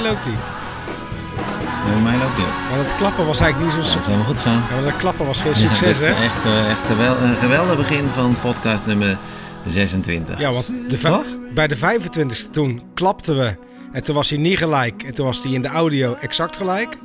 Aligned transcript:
mij 0.00 0.10
loopt 0.10 0.24
die. 0.24 0.34
Bij 1.92 2.02
mij 2.02 2.16
loopt 2.18 2.36
die 2.36 2.44
ook. 2.44 2.52
Maar 2.70 2.78
dat 2.84 2.96
klappen 2.96 3.26
was 3.26 3.40
eigenlijk 3.40 3.74
niet 3.76 3.84
zo... 3.86 3.92
Dat 3.92 4.00
is 4.00 4.06
helemaal 4.06 4.26
goed 4.26 4.40
gaan. 4.40 4.62
Ja, 4.68 4.74
maar 4.74 4.84
dat 4.84 4.96
klappen 4.96 5.26
was 5.26 5.40
geen 5.40 5.50
Ja, 5.52 5.56
succes, 5.58 5.98
hè? 5.98 6.10
is 6.10 6.18
Echt, 6.20 6.44
eh, 6.44 6.70
echt 6.70 6.86
gewel- 6.86 7.16
een 7.18 7.36
geweldig 7.36 7.76
begin 7.76 8.04
van 8.14 8.36
podcast 8.40 8.86
nummer 8.86 9.18
26. 9.66 10.38
Ja, 10.38 10.52
want 10.52 10.66
de 10.88 11.22
bij 11.54 11.66
de 11.68 11.76
25e 11.76 12.50
toen 12.50 12.82
klapten 12.94 13.38
we. 13.38 13.56
En 13.92 14.02
toen 14.04 14.14
was 14.14 14.30
hij 14.30 14.38
niet 14.38 14.58
gelijk. 14.58 15.02
En 15.02 15.14
toen 15.14 15.26
was 15.26 15.42
hij 15.42 15.52
in 15.52 15.62
de 15.62 15.68
audio 15.68 16.16
exact 16.20 16.56
gelijk. 16.56 16.96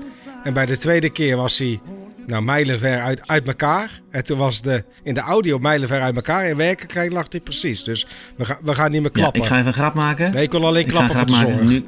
En 0.44 0.54
bij 0.54 0.66
de 0.66 0.78
tweede 0.78 1.10
keer 1.10 1.36
was 1.36 1.58
hij 1.58 1.80
nou, 2.28 2.44
mijlenver 2.44 3.00
uit, 3.02 3.22
uit 3.28 3.48
elkaar. 3.48 4.02
En 4.12 4.24
toen 4.24 4.38
was 4.38 4.62
de, 4.62 4.84
in 5.04 5.14
de 5.14 5.20
audio 5.20 5.60
mijlenver 5.60 6.02
uit 6.02 6.16
elkaar. 6.16 6.46
In 6.46 6.56
werkelijkheid 6.56 7.12
lag 7.12 7.26
hij 7.30 7.40
precies. 7.40 7.84
Dus 7.84 8.08
we, 8.36 8.46
gaan 8.46 8.58
we 8.62 8.76
gaan 8.76 8.92
niet 8.92 9.02
meer 9.02 9.12
Ja, 9.14 9.20
klappen. 9.20 9.42
ik 9.42 9.48
ga 9.48 9.56
even 9.56 9.68
een 9.68 9.74
grap 9.74 9.94
maken. 9.94 10.32
Nee, 10.32 10.44
ik 10.44 10.52
wil 10.52 10.66
alleen 10.66 10.86
ik 10.86 10.92
ga 10.92 11.08
klappen 11.08 11.18
voor 11.18 11.26
de 11.26 11.36
zorg. 11.36 11.62
Nu, 11.62 11.86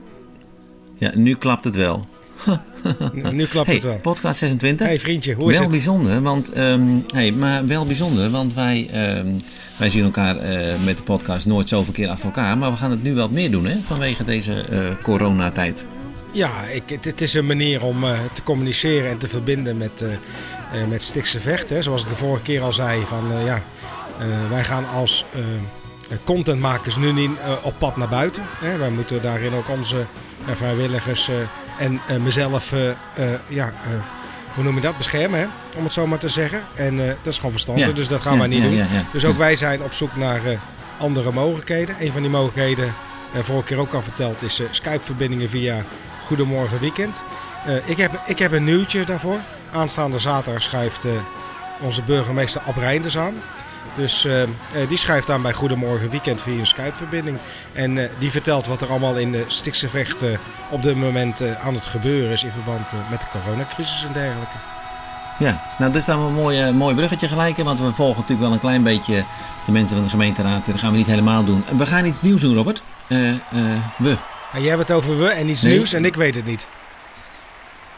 ja, 1.01 1.11
nu 1.15 1.35
klapt 1.35 1.63
het 1.63 1.75
wel. 1.75 2.05
Nu, 3.31 3.45
klapt 3.45 3.65
Hey, 3.67 3.75
het 3.75 3.83
wel. 3.83 3.97
podcast 3.99 4.39
26. 4.39 4.87
hey, 4.87 4.99
vriendje, 4.99 5.33
hoe 5.33 5.49
is 5.49 5.53
wel 5.53 5.61
het? 5.61 5.71
bijzonder, 5.71 6.21
want 6.21 6.51
ehm, 6.51 6.81
hey, 7.13 7.31
maar 7.31 7.67
wel 7.67 7.85
bijzonder, 7.85 8.29
want 8.29 8.53
wij, 8.53 8.87
ehm, 8.91 9.27
wij 9.77 9.89
zien 9.89 10.03
elkaar 10.03 10.37
eh, 10.37 10.83
met 10.85 10.97
de 10.97 11.03
podcast 11.03 11.45
nooit 11.45 11.69
zoveel 11.69 11.93
keer 11.93 12.09
achter 12.09 12.25
elkaar, 12.25 12.57
maar 12.57 12.71
we 12.71 12.77
gaan 12.77 12.91
het 12.91 13.03
nu 13.03 13.13
wel 13.13 13.29
meer 13.29 13.51
doen, 13.51 13.65
hè, 13.65 13.77
vanwege 13.85 14.23
deze 14.23 14.53
eh, 14.61 14.79
coronatijd. 15.03 15.85
Ja, 16.31 16.63
ik, 16.63 16.83
het, 16.85 17.05
het 17.05 17.21
is 17.21 17.33
een 17.33 17.45
manier 17.45 17.83
om 17.83 18.03
eh, 18.03 18.19
te 18.33 18.43
communiceren 18.43 19.09
en 19.09 19.17
te 19.17 19.27
verbinden 19.27 19.77
met, 19.77 20.03
met 20.89 21.03
Stikse 21.03 21.39
Vecht. 21.39 21.69
Hè. 21.69 21.81
Zoals 21.81 22.03
ik 22.03 22.09
de 22.09 22.15
vorige 22.15 22.43
keer 22.43 22.61
al 22.61 22.73
zei, 22.73 23.01
van, 23.07 23.43
ja, 23.45 23.61
wij 24.49 24.63
gaan 24.63 24.85
als 24.89 25.25
contentmakers 26.23 26.95
nu 26.95 27.11
niet 27.11 27.31
eh, 27.45 27.51
op 27.61 27.73
pad 27.77 27.97
naar 27.97 28.07
buiten. 28.07 28.43
Hè. 28.59 28.77
Wij 28.77 28.89
moeten 28.89 29.21
daarin 29.21 29.53
ook 29.53 29.69
onze 29.69 29.95
eh, 30.47 30.55
vrijwilligers 30.55 31.29
eh, 31.29 31.35
en 31.85 31.99
eh, 32.07 32.15
mezelf, 32.17 32.71
eh, 32.73 32.89
eh, 32.89 32.95
ja, 33.47 33.65
eh, 33.65 33.71
hoe 34.55 34.63
noem 34.63 34.75
je 34.75 34.81
dat, 34.81 34.97
beschermen, 34.97 35.39
hè? 35.39 35.45
om 35.75 35.83
het 35.83 35.93
zo 35.93 36.07
maar 36.07 36.17
te 36.19 36.29
zeggen. 36.29 36.61
En 36.75 36.99
eh, 36.99 37.07
dat 37.07 37.31
is 37.31 37.35
gewoon 37.35 37.51
verstandig, 37.51 37.87
Ja. 37.87 37.93
dus 37.93 38.07
dat 38.07 38.21
gaan 38.21 38.33
Ja, 38.33 38.39
wij 38.39 38.47
niet 38.47 38.63
ja, 38.63 38.69
doen. 38.69 39.05
Dus 39.11 39.25
ook 39.25 39.37
wij 39.37 39.55
zijn 39.55 39.83
op 39.83 39.93
zoek 39.93 40.15
naar 40.15 40.45
eh, 40.45 40.57
andere 40.97 41.31
mogelijkheden. 41.31 41.95
Een 41.99 42.11
van 42.11 42.21
die 42.21 42.29
mogelijkheden, 42.31 42.93
eh, 43.33 43.41
vorige 43.43 43.65
keer 43.67 43.77
ook 43.79 43.93
al 43.93 44.01
verteld, 44.01 44.41
is 44.41 44.59
eh, 44.59 44.65
Skype-verbindingen 44.71 45.49
via 45.49 45.77
Goedemorgen 46.25 46.79
Weekend. 46.79 47.21
Eh, 47.65 47.75
ik, 47.89 47.97
heb, 47.97 48.11
ik 48.25 48.39
heb 48.39 48.51
een 48.51 48.63
nieuwtje 48.63 49.05
daarvoor. 49.05 49.37
Aanstaande 49.71 50.19
zaterdag 50.19 50.61
schrijft 50.61 51.05
eh, 51.05 51.11
onze 51.79 52.01
burgemeester 52.01 52.61
Ab 52.67 52.77
Reinders 52.77 53.17
aan. 53.17 53.33
Dus 53.95 54.25
eh, 54.25 54.41
eh, 54.41 54.49
die 54.89 54.97
schrijft 54.97 55.29
aan 55.29 55.41
bij 55.41 55.53
Goedemorgen 55.53 56.09
Weekend 56.09 56.41
via 56.41 56.59
een 56.59 56.67
Skype-verbinding. 56.67 57.37
En 57.73 57.97
eh, 57.97 58.09
die 58.19 58.31
vertelt 58.31 58.65
wat 58.67 58.81
er 58.81 58.89
allemaal 58.89 59.15
in 59.15 59.31
de 59.31 59.45
Stikse 59.47 59.89
Vecht 59.89 60.21
eh, 60.23 60.29
op 60.69 60.83
dit 60.83 60.95
moment 60.95 61.41
aan 61.63 61.73
het 61.73 61.85
gebeuren 61.85 62.31
is 62.31 62.43
in 62.43 62.51
verband 62.51 62.91
met 63.09 63.19
de 63.19 63.25
coronacrisis 63.31 64.05
en 64.07 64.13
dergelijke. 64.13 64.55
Ja, 65.39 65.61
nou 65.77 65.91
dit 65.91 66.01
is 66.01 66.07
dan 66.07 66.19
een 66.19 66.33
mooi, 66.33 66.71
mooi 66.71 66.95
bruggetje 66.95 67.27
gelijk, 67.27 67.57
want 67.57 67.79
we 67.79 67.93
volgen 67.93 68.21
natuurlijk 68.21 68.41
wel 68.47 68.51
een 68.51 68.59
klein 68.59 68.83
beetje 68.83 69.23
de 69.65 69.71
mensen 69.71 69.95
van 69.95 70.05
de 70.05 70.11
gemeenteraad. 70.11 70.65
Dat 70.65 70.79
gaan 70.79 70.91
we 70.91 70.97
niet 70.97 71.07
helemaal 71.07 71.43
doen. 71.43 71.63
We 71.77 71.85
gaan 71.85 72.05
iets 72.05 72.21
nieuws 72.21 72.41
doen, 72.41 72.55
Robert. 72.55 72.83
We. 73.07 74.17
Jij 74.53 74.69
hebt 74.69 74.87
het 74.87 74.91
over 74.91 75.19
we 75.19 75.27
en 75.27 75.49
iets 75.49 75.61
Nee. 75.61 75.73
nieuws 75.73 75.93
en 75.93 76.05
ik 76.05 76.15
weet 76.15 76.35
het 76.35 76.45
niet. 76.45 76.67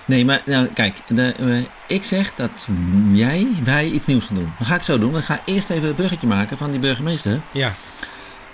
Nee, 0.06 0.26
maar 0.26 0.42
nou, 0.46 0.68
kijk, 0.68 0.96
de, 1.08 1.34
eh, 1.40 1.58
ik 1.88 2.04
zeg 2.04 2.34
dat 2.36 2.68
jij, 3.12 3.48
wij 3.64 3.90
iets 3.90 4.06
nieuws 4.06 4.26
gaan 4.26 4.36
doen. 4.36 4.52
Dat 4.58 4.68
ga 4.68 4.76
ik 4.76 4.82
zo 4.82 4.98
doen. 4.98 5.18
Ik 5.18 5.24
ga 5.24 5.42
eerst 5.46 5.70
even 5.70 5.88
het 5.88 5.96
bruggetje 5.96 6.28
maken 6.28 6.58
van 6.58 6.72
die 6.72 6.80
burgemeester. 6.80 7.42
Ja. 7.52 7.74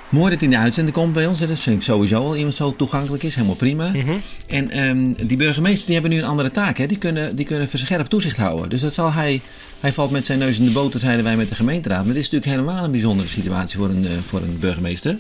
Mooi 0.10 0.30
dat 0.30 0.40
hij 0.40 0.50
in 0.50 0.56
de 0.56 0.62
uitzending 0.62 0.96
komt 0.96 1.14
bij 1.14 1.28
ons. 1.28 1.40
Dat 1.40 1.60
vind 1.60 1.76
ik 1.76 1.82
sowieso 1.82 2.16
al 2.16 2.36
iemand 2.36 2.56
zo 2.56 2.76
toegankelijk 2.76 3.24
is. 3.24 3.36
Helemaal 3.36 3.56
prima. 3.56 3.88
Mhm. 3.88 4.18
En 4.48 4.72
ehm, 4.72 5.28
die 5.28 5.38
burgemeesters 5.38 5.86
die 5.86 5.94
hebben 5.94 6.12
nu 6.12 6.18
een 6.18 6.30
andere 6.30 6.52
taak. 6.52 6.78
Hè. 6.78 6.86
Die, 6.86 6.98
kunnen, 6.98 7.36
die 7.36 7.46
kunnen 7.46 7.70
verscherpt 7.70 8.10
toezicht 8.10 8.38
houden. 8.38 8.70
Dus 8.70 8.82
dat 8.82 8.94
zal 8.94 9.14
hij... 9.14 9.42
Hij 9.80 9.94
valt 9.94 10.12
met 10.12 10.26
zijn 10.26 10.40
neus 10.40 10.60
in 10.60 10.66
de 10.66 10.72
boter, 10.72 11.00
zeiden 11.00 11.24
wij 11.24 11.36
met 11.36 11.50
de 11.50 11.56
gemeenteraad. 11.56 12.06
Maar 12.06 12.14
dit 12.14 12.24
is 12.24 12.30
natuurlijk 12.30 12.62
helemaal 12.62 12.84
een 12.84 12.92
bijzondere 12.92 13.30
situatie 13.30 13.78
voor 13.78 13.90
een, 13.90 14.06
eh, 14.06 14.12
voor 14.28 14.42
een 14.42 14.58
burgemeester. 14.60 15.18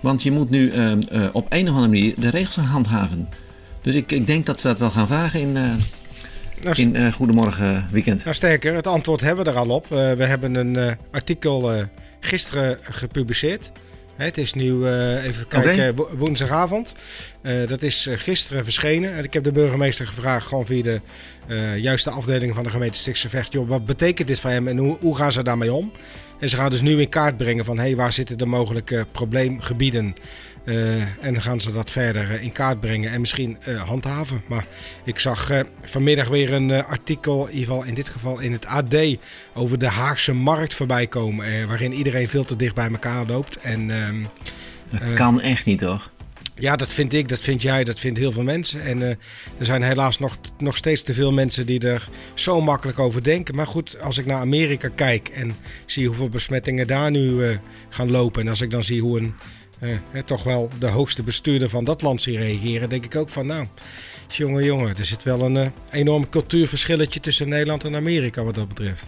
Want 0.00 0.22
je 0.22 0.30
moet 0.30 0.50
nu 0.50 0.70
ehm, 0.70 1.00
eh, 1.10 1.26
op 1.32 1.46
een 1.48 1.68
of 1.68 1.74
andere 1.74 1.88
manier 1.88 2.14
de 2.20 2.30
regels 2.30 2.54
gaan 2.54 2.64
handhaven. 2.64 3.28
Dus 3.82 3.94
ik, 3.94 4.12
ik 4.12 4.26
denk 4.26 4.46
dat 4.46 4.60
ze 4.60 4.66
dat 4.66 4.78
wel 4.78 4.90
gaan 4.90 5.06
vragen 5.06 5.40
in, 5.40 5.56
eh, 5.56 5.62
Nou, 6.62 6.80
in 6.80 6.96
eh, 6.96 7.12
Goedemorgen 7.12 7.88
Weekend. 7.90 8.24
Nou, 8.24 8.36
sterker, 8.36 8.74
het 8.74 8.86
antwoord 8.86 9.20
hebben 9.20 9.44
we 9.44 9.50
er 9.50 9.56
al 9.56 9.68
op. 9.68 9.84
Eh, 9.84 10.12
we 10.12 10.24
hebben 10.24 10.54
een 10.54 10.96
artikel 11.10 11.72
gisteren 12.20 12.78
gepubliceerd. 12.82 13.72
Hè, 14.16 14.24
het 14.24 14.38
is 14.38 14.52
nu, 14.54 14.86
even 15.18 15.46
kijken, 15.48 15.96
wo- 15.96 16.08
woensdagavond. 16.16 16.94
Dat 17.66 17.82
is 17.82 18.08
gisteren 18.10 18.64
verschenen. 18.64 19.14
En 19.14 19.24
ik 19.24 19.32
heb 19.32 19.44
de 19.44 19.52
burgemeester 19.52 20.06
gevraagd, 20.06 20.46
gewoon 20.46 20.66
via 20.66 20.82
de 20.82 21.00
juiste 21.80 22.10
afdeling 22.10 22.54
van 22.54 22.64
de 22.64 22.70
gemeente 22.70 22.98
Stichtse 22.98 23.28
Vecht. 23.28 23.52
Joh, 23.52 23.68
wat 23.68 23.84
betekent 23.84 24.28
dit 24.28 24.40
voor 24.40 24.50
hem 24.50 24.68
en 24.68 24.76
hoe, 24.78 24.96
hoe 25.00 25.16
gaan 25.16 25.32
ze 25.32 25.42
daarmee 25.42 25.72
om? 25.72 25.92
En 26.40 26.48
ze 26.48 26.56
gaan 26.56 26.70
dus 26.70 26.80
nu 26.80 27.00
in 27.00 27.08
kaart 27.08 27.36
brengen 27.36 27.64
van 27.64 27.78
hey, 27.78 27.96
waar 27.96 28.12
zitten 28.12 28.38
de 28.38 28.46
mogelijke 28.46 29.06
probleemgebieden. 29.12 30.14
Eh, 30.64 31.00
en 31.00 31.32
dan 31.32 31.42
gaan 31.42 31.60
ze 31.60 31.72
dat 31.72 31.90
verder 31.90 32.30
eh, 32.30 32.42
in 32.42 32.52
kaart 32.52 32.80
brengen 32.80 33.10
en 33.10 33.20
misschien 33.20 33.56
eh, 33.60 33.82
handhaven. 33.82 34.42
Maar 34.46 34.64
ik 35.04 35.18
zag 35.18 35.50
vanmiddag 35.82 36.28
weer 36.28 36.52
een 36.52 36.84
artikel, 36.84 37.46
in, 37.46 37.56
ieder 37.56 37.64
geval, 37.64 37.82
in 37.82 37.94
dit 37.94 38.08
geval 38.08 38.38
in 38.38 38.52
het 38.52 38.66
AD, 38.66 38.96
over 39.54 39.78
de 39.78 39.88
Haagse 39.88 40.32
markt 40.32 40.74
voorbij 40.74 41.06
komen. 41.06 41.66
waarin 41.66 41.92
iedereen 41.92 42.28
veel 42.28 42.44
te 42.44 42.56
dicht 42.56 42.74
bij 42.74 42.88
elkaar 42.90 43.26
loopt. 43.26 43.56
En 43.56 43.90
ehm, 43.90 44.22
Dat 44.90 45.14
kan 45.14 45.40
echt 45.40 45.64
niet, 45.64 45.78
toch? 45.78 46.12
Ja, 46.60 46.76
dat 46.76 46.88
vind 46.88 47.12
ik, 47.12 47.28
dat 47.28 47.40
vind 47.40 47.62
jij, 47.62 47.84
dat 47.84 47.98
vindt 47.98 48.18
heel 48.18 48.32
veel 48.32 48.42
mensen. 48.42 48.82
En 48.82 49.02
eh, 49.02 49.08
er 49.58 49.64
zijn 49.64 49.82
helaas 49.82 50.18
nog, 50.18 50.36
nog 50.58 50.76
steeds 50.76 51.02
te 51.02 51.14
veel 51.14 51.32
mensen 51.32 51.66
die 51.66 51.80
er 51.80 52.08
zo 52.34 52.60
makkelijk 52.60 52.98
over 52.98 53.22
denken. 53.22 53.54
Maar 53.54 53.66
goed, 53.66 54.00
als 54.00 54.18
ik 54.18 54.26
naar 54.26 54.40
Amerika 54.40 54.88
kijk 54.94 55.28
en 55.28 55.54
zie 55.86 56.06
hoeveel 56.06 56.28
besmettingen 56.28 56.86
daar 56.86 57.10
nu 57.10 57.44
eh, 57.44 57.58
gaan 57.88 58.10
lopen. 58.10 58.42
En 58.42 58.48
als 58.48 58.60
ik 58.60 58.70
dan 58.70 58.84
zie 58.84 59.00
hoe 59.02 59.18
een, 59.20 59.34
eh, 59.80 60.22
toch 60.22 60.42
wel 60.42 60.70
de 60.78 60.86
hoogste 60.86 61.22
bestuurder 61.22 61.68
van 61.68 61.84
dat 61.84 62.02
land 62.02 62.22
zie 62.22 62.38
reageren, 62.38 62.88
denk 62.88 63.04
ik 63.04 63.16
ook 63.16 63.28
van 63.28 63.46
nou, 63.46 63.66
jongen, 64.28 64.64
jongen, 64.64 64.96
er 64.96 65.04
zit 65.04 65.22
wel 65.22 65.40
een 65.40 65.72
enorm 65.90 66.28
cultuurverschilletje 66.28 67.20
tussen 67.20 67.48
Nederland 67.48 67.84
en 67.84 67.94
Amerika 67.94 68.42
wat 68.42 68.54
dat 68.54 68.68
betreft. 68.68 69.06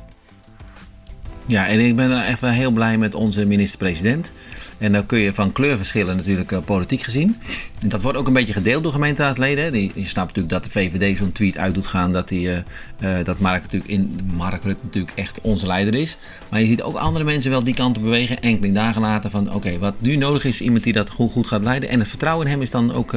Ja, 1.47 1.69
en 1.69 1.80
ik 1.80 1.97
ben 1.97 2.25
echt 2.25 2.41
wel 2.41 2.50
heel 2.50 2.70
blij 2.70 2.98
met 2.98 3.14
onze 3.14 3.47
minister-president. 3.47 4.32
En 4.78 4.92
dan 4.92 5.06
kun 5.06 5.19
je 5.19 5.34
van 5.34 5.53
kleur 5.53 5.76
verschillen 5.76 6.16
natuurlijk 6.16 6.53
eh, 6.53 6.58
politiek 6.64 7.03
gezien. 7.03 7.36
En 7.80 7.88
dat 7.88 8.03
wordt 8.03 8.19
ook 8.19 8.26
een 8.26 8.32
beetje 8.32 8.53
gedeeld 8.53 8.82
door 8.82 8.92
gemeenteraadsleden. 8.92 9.72
Die, 9.72 9.91
die 9.94 10.06
snapt 10.06 10.26
natuurlijk 10.26 10.54
dat 10.54 10.64
de 10.64 10.70
VVD 10.70 11.19
zo'n 11.19 11.32
tweet 11.32 11.58
uit 11.58 11.75
doet 11.75 11.86
gaan 11.86 12.12
dat, 12.12 12.28
die, 12.28 12.50
eh, 12.50 13.19
eh, 13.19 13.25
dat 13.25 13.38
Mark, 13.38 13.62
natuurlijk 13.62 13.91
in, 13.91 14.20
Mark 14.36 14.62
Rutte 14.62 14.84
natuurlijk 14.84 15.19
echt 15.19 15.41
onze 15.41 15.66
leider 15.66 15.94
is. 15.94 16.16
Maar 16.48 16.60
je 16.60 16.66
ziet 16.66 16.82
ook 16.82 16.97
andere 16.97 17.25
mensen 17.25 17.50
wel 17.50 17.64
die 17.64 17.74
kant 17.74 17.97
op 17.97 18.03
bewegen. 18.03 18.41
Enkele 18.41 18.72
dagen 18.72 19.00
later 19.00 19.30
van 19.30 19.54
oké, 19.54 19.78
wat 19.78 19.94
nu 20.00 20.16
nodig 20.16 20.44
is, 20.44 20.54
is 20.54 20.60
iemand 20.60 20.84
die 20.84 20.92
dat 20.92 21.10
goed, 21.10 21.32
goed 21.32 21.47
gaat 21.47 21.64
leiden. 21.64 21.88
En 21.88 21.98
het 21.98 22.09
vertrouwen 22.09 22.47
in 22.47 22.53
hem 22.53 22.62
is 22.62 22.70
dan 22.70 22.94
ook 22.94 23.16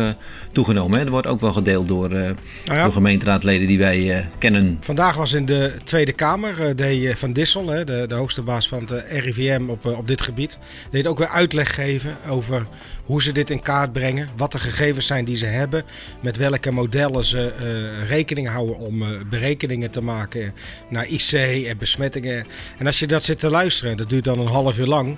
toegenomen. 0.51 0.97
Hè. 0.97 1.03
Dat 1.03 1.13
wordt 1.13 1.27
ook 1.27 1.39
wel 1.39 1.53
gedeeld 1.53 1.87
door, 1.87 2.09
Nou 2.09 2.35
ja, 2.65 2.83
door 2.83 2.93
gemeenteraadsleden 2.93 3.67
die 3.67 3.77
wij 3.77 4.29
kennen. 4.37 4.77
Vandaag 4.81 5.15
was 5.15 5.33
in 5.33 5.45
de 5.45 5.73
Tweede 5.83 6.13
Kamer, 6.13 6.75
eh, 6.75 7.15
Van 7.15 7.33
Dissel, 7.33 7.67
hè, 7.67 7.83
de, 7.83 8.05
de 8.07 8.14
hoogste 8.15 8.41
baas 8.41 8.67
van 8.67 8.79
het 8.85 9.05
RIVM 9.09 9.61
op, 9.67 9.85
eh, 9.85 9.97
op 9.97 10.07
dit 10.07 10.21
gebied, 10.21 10.57
deed 10.91 11.07
ook 11.07 11.17
weer 11.17 11.27
uitleg 11.27 11.75
geven 11.75 12.17
over 12.29 12.67
hoe 13.05 13.21
ze 13.21 13.31
dit 13.31 13.49
in 13.49 13.61
kaart 13.61 13.93
brengen, 13.93 14.29
wat 14.37 14.51
de 14.51 14.59
gegevens 14.59 15.07
zijn 15.07 15.25
die 15.25 15.37
ze 15.37 15.45
hebben, 15.45 15.83
met 16.19 16.37
welke 16.37 16.71
modellen 16.71 17.25
ze 17.25 17.51
eh, 17.51 18.09
rekening 18.09 18.47
houden 18.47 18.77
om 18.77 19.01
eh, 19.01 19.07
berekeningen 19.29 19.91
te 19.91 20.01
maken 20.01 20.53
naar 20.87 21.07
IC 21.07 21.31
en 21.67 21.77
besmettingen. 21.77 22.45
En 22.77 22.85
als 22.85 22.99
je 22.99 23.07
dat 23.07 23.23
zit 23.23 23.39
te 23.39 23.49
luisteren, 23.49 23.97
dat 23.97 24.09
duurt 24.09 24.23
dan 24.23 24.39
een 24.39 24.47
half 24.47 24.77
uur 24.77 24.85
lang, 24.85 25.17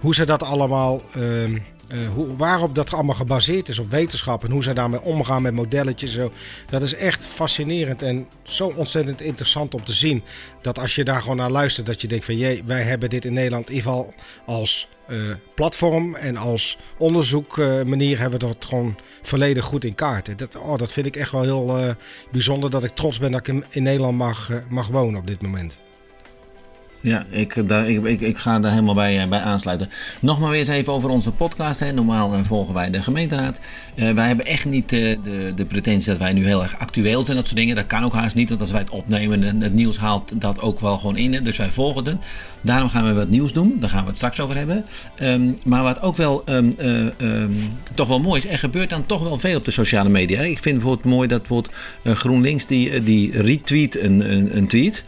hoe 0.00 0.14
ze 0.14 0.24
dat 0.24 0.42
allemaal, 0.42 1.02
ehm, 1.14 1.58
eh, 1.88 1.98
hoe, 2.14 2.36
waarop 2.36 2.74
dat 2.74 2.92
allemaal 2.92 3.14
gebaseerd 3.14 3.68
is 3.68 3.78
op 3.78 3.90
wetenschap 3.90 4.44
en 4.44 4.50
hoe 4.50 4.62
ze 4.62 4.72
daarmee 4.72 5.02
omgaan 5.02 5.42
met 5.42 5.54
modelletjes. 5.54 6.12
Zo. 6.12 6.32
Dat 6.70 6.82
is 6.82 6.94
echt 6.94 7.26
fascinerend 7.26 8.02
en 8.02 8.26
zo 8.42 8.72
ontzettend 8.76 9.20
interessant 9.20 9.74
om 9.74 9.84
te 9.84 9.92
zien. 9.92 10.22
Dat 10.60 10.78
als 10.78 10.94
je 10.94 11.04
daar 11.04 11.20
gewoon 11.20 11.36
naar 11.36 11.50
luistert, 11.50 11.86
dat 11.86 12.00
je 12.00 12.08
denkt 12.08 12.24
van 12.24 12.36
jee, 12.36 12.62
wij 12.64 12.82
hebben 12.82 13.10
dit 13.10 13.24
in 13.24 13.32
Nederland 13.32 13.68
in 13.68 13.74
ieder 13.74 13.90
geval 13.90 14.14
als 14.46 14.88
eh, 15.06 15.30
platform 15.54 16.14
en 16.14 16.36
als 16.36 16.78
onderzoekmanier 16.98 18.18
hebben 18.18 18.40
we 18.40 18.46
dat 18.46 18.64
gewoon 18.64 18.94
volledig 19.22 19.64
goed 19.64 19.84
in 19.84 19.94
kaart. 19.94 20.38
Dat, 20.38 20.56
oh, 20.56 20.78
dat 20.78 20.92
vind 20.92 21.06
ik 21.06 21.16
echt 21.16 21.32
wel 21.32 21.42
heel 21.42 21.78
eh, 21.78 21.94
bijzonder 22.32 22.70
dat 22.70 22.84
ik 22.84 22.90
trots 22.90 23.18
ben 23.18 23.30
dat 23.30 23.40
ik 23.40 23.48
in, 23.48 23.64
in 23.70 23.82
Nederland 23.82 24.16
mag, 24.16 24.50
eh, 24.50 24.56
mag 24.68 24.86
wonen 24.86 25.20
op 25.20 25.26
dit 25.26 25.42
moment. 25.42 25.78
Ja, 27.00 27.26
ik, 27.30 27.68
daar, 27.68 27.88
ik, 27.88 28.20
ik, 28.20 28.38
ga 28.38 28.60
daar 28.60 28.70
helemaal 28.70 28.94
bij, 28.94 29.22
eh, 29.22 29.28
bij 29.28 29.40
aansluiten. 29.40 29.88
Nog 30.20 30.40
maar 30.40 30.50
weer 30.50 30.58
eens 30.58 30.68
even 30.68 30.92
over 30.92 31.08
onze 31.08 31.32
podcast. 31.32 31.80
Hè. 31.80 31.92
Normaal 31.92 32.34
eh, 32.34 32.40
volgen 32.44 32.74
wij 32.74 32.90
de 32.90 33.02
gemeenteraad. 33.02 33.60
Uh, 33.94 34.10
wij 34.12 34.26
hebben 34.26 34.46
echt 34.46 34.64
niet 34.64 34.88
de, 34.88 35.18
de 35.56 35.64
pretentie 35.64 36.10
dat 36.10 36.18
wij 36.18 36.32
nu 36.32 36.46
heel 36.46 36.62
erg 36.62 36.78
actueel 36.78 37.24
zijn. 37.24 37.36
Dat 37.36 37.46
soort 37.46 37.58
dingen. 37.58 37.74
Dat 37.74 37.86
kan 37.86 38.04
ook 38.04 38.12
haast 38.12 38.34
niet. 38.34 38.48
Want 38.48 38.60
als 38.60 38.70
wij 38.70 38.80
het 38.80 38.90
opnemen 38.90 39.44
en 39.44 39.60
het 39.60 39.74
nieuws 39.74 39.98
haalt 39.98 40.40
dat 40.40 40.60
ook 40.60 40.80
wel 40.80 40.98
gewoon 40.98 41.16
in. 41.16 41.32
Hè. 41.32 41.42
Dus 41.42 41.56
wij 41.56 41.68
volgen 41.68 42.04
het. 42.04 42.16
Daarom 42.60 42.88
gaan 42.88 43.04
we 43.04 43.12
wat 43.12 43.28
nieuws 43.28 43.52
doen. 43.52 43.76
Daar 43.80 43.90
gaan 43.90 44.02
we 44.02 44.08
het 44.08 44.16
straks 44.16 44.40
over 44.40 44.56
hebben. 44.56 44.84
Um, 45.20 45.56
maar 45.64 45.82
wat 45.82 46.02
ook 46.02 46.16
wel 46.16 46.44
uh, 46.48 46.56
um, 47.18 47.72
toch 47.94 48.08
wel 48.08 48.20
mooi 48.20 48.40
is. 48.40 48.50
Er 48.50 48.58
gebeurt 48.58 48.90
dan 48.90 49.06
toch 49.06 49.22
wel 49.22 49.36
veel 49.36 49.56
op 49.56 49.64
de 49.64 49.70
sociale 49.70 50.08
media. 50.08 50.40
Ik 50.40 50.62
vind 50.62 50.74
bijvoorbeeld 50.74 51.14
mooi 51.14 51.28
dat 51.28 51.38
bijvoorbeeld 51.38 51.74
GroenLinks 52.18 52.66
die, 52.66 53.02
die 53.02 53.42
retweet 53.42 54.00
een, 54.00 54.32
een, 54.32 54.56
een 54.56 54.66
tweet. 54.66 55.04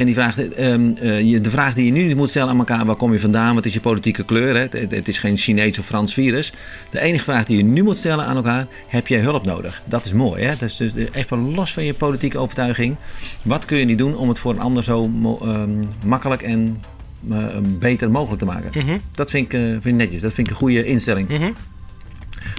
En 0.00 0.06
die 0.06 0.14
vraagt, 0.14 0.58
um, 0.58 0.96
uh, 1.02 1.42
de 1.42 1.50
vraag 1.50 1.74
die 1.74 1.84
je 1.84 1.92
nu 1.92 2.14
moet 2.14 2.28
stellen 2.28 2.48
aan 2.48 2.58
elkaar, 2.58 2.84
waar 2.84 2.96
kom 2.96 3.12
je 3.12 3.20
vandaan, 3.20 3.54
wat 3.54 3.64
is 3.64 3.74
je 3.74 3.80
politieke 3.80 4.24
kleur? 4.24 4.54
Hè? 4.54 4.60
Het, 4.60 4.90
het, 4.90 5.08
is 5.08 5.18
geen 5.18 5.36
Chinees 5.36 5.78
of 5.78 5.86
Frans 5.86 6.14
virus. 6.14 6.52
De 6.90 7.00
enige 7.00 7.24
vraag 7.24 7.44
die 7.44 7.56
je 7.56 7.62
nu 7.62 7.82
moet 7.82 7.96
stellen 7.96 8.24
aan 8.24 8.36
elkaar, 8.36 8.66
heb 8.88 9.06
jij 9.06 9.20
hulp 9.20 9.44
nodig? 9.44 9.82
Dat 9.84 10.04
is 10.04 10.12
mooi, 10.12 10.42
hè? 10.42 10.56
Dat 10.56 10.68
is 10.68 10.76
dus 10.76 10.92
even 11.12 11.54
los 11.54 11.72
van 11.72 11.84
je 11.84 11.94
politieke 11.94 12.38
overtuiging. 12.38 12.96
Wat 13.44 13.64
kun 13.64 13.78
je 13.78 13.84
niet 13.84 13.98
doen 13.98 14.16
om 14.16 14.28
het 14.28 14.38
voor 14.38 14.52
een 14.52 14.60
ander 14.60 14.84
zo 14.84 15.04
um, 15.04 15.80
makkelijk 16.04 16.42
en 16.42 16.82
uh, 17.28 17.56
beter 17.78 18.10
mogelijk 18.10 18.38
te 18.38 18.46
maken? 18.46 18.70
Mm 18.74 18.88
-hmm. 18.88 19.00
Dat 19.12 19.30
vind 19.30 19.52
ik, 19.52 19.60
uh, 19.60 19.70
vind 19.70 19.84
ik 19.84 19.94
netjes, 19.94 20.20
dat 20.20 20.32
vind 20.32 20.46
ik 20.46 20.52
een 20.52 20.58
goede 20.58 20.84
instelling. 20.84 21.28
Mm 21.28 21.36
-hmm. 21.36 21.54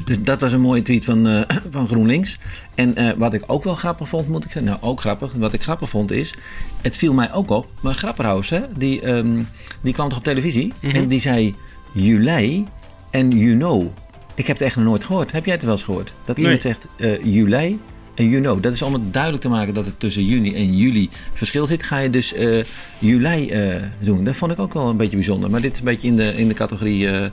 Dus 0.04 0.22
dat 0.22 0.42
was 0.42 0.51
een 0.51 0.62
mooie 0.62 0.81
tweet 0.81 1.06
van, 1.06 1.28
uh, 1.28 1.42
van 1.72 1.88
GroenLinks. 1.88 2.38
En 2.75 3.01
uh, 3.01 3.12
wat 3.18 3.33
ik 3.33 3.44
ook 3.48 3.63
wel 3.63 3.75
grappig 3.75 4.07
vond, 4.07 4.28
moet 4.28 4.44
ik 4.45 4.51
zeggen. 4.51 4.72
Nou, 4.72 4.83
ook 4.83 5.00
grappig. 5.00 5.33
Wat 5.33 5.54
ik 5.54 5.62
grappig 5.62 5.89
vond 5.89 6.12
is. 6.12 6.33
Het 6.81 6.98
viel 6.98 7.13
mij 7.13 7.33
ook 7.33 7.50
op. 7.50 7.68
Maar 7.81 7.94
Grapperhaus, 7.94 8.50
hè, 8.50 8.62
die, 8.78 9.07
um, 9.10 9.48
die 9.81 9.94
kwam 9.94 10.10
toch 10.10 10.18
op 10.18 10.24
televisie. 10.24 10.66
Mm 10.66 10.89
-hmm. 10.89 11.01
En 11.01 11.07
die 11.07 11.22
zei. 11.22 11.56
Juli 11.94 12.66
en 13.10 13.31
you 13.31 13.56
know. 13.56 13.88
Ik 14.36 14.48
heb 14.48 14.57
het 14.57 14.66
echt 14.66 14.75
nog 14.75 14.86
nooit 14.86 15.04
gehoord. 15.04 15.31
Heb 15.31 15.45
jij 15.45 15.54
het 15.54 15.63
wel 15.63 15.72
eens 15.72 15.83
gehoord? 15.83 16.13
Dat 16.25 16.36
nee. 16.36 16.45
iemand 16.45 16.62
zegt 16.62 16.86
uh, 16.98 17.24
juli 17.24 17.80
en 18.21 18.29
you 18.29 18.41
know. 18.41 18.63
Dat 18.63 18.73
is 18.73 18.81
om 18.81 18.94
het 18.94 19.13
duidelijk 19.13 19.44
te 19.44 19.50
maken 19.50 19.73
dat 19.73 19.85
het 19.85 20.00
tussen 20.00 20.25
juni 20.25 20.56
en 20.56 20.77
juli 20.77 21.09
verschil 21.33 21.65
zit. 21.65 21.83
Ga 21.83 21.97
je 21.97 22.09
dus 22.09 22.33
uh, 22.33 22.63
juli 23.00 23.51
uh, 23.51 23.75
doen. 24.00 24.23
Dat 24.23 24.35
vond 24.35 24.51
ik 24.51 24.59
ook 24.59 24.73
wel 24.73 24.89
een 24.89 24.97
beetje 24.97 25.15
bijzonder. 25.15 25.50
Maar 25.50 25.62
dit 25.62 25.71
is 25.71 25.79
een 25.79 25.85
beetje 25.85 26.07
in 26.07 26.15
de, 26.15 26.33
in 26.35 26.47
de 26.47 26.53
categorie 26.53 27.03
uh, 27.03 27.27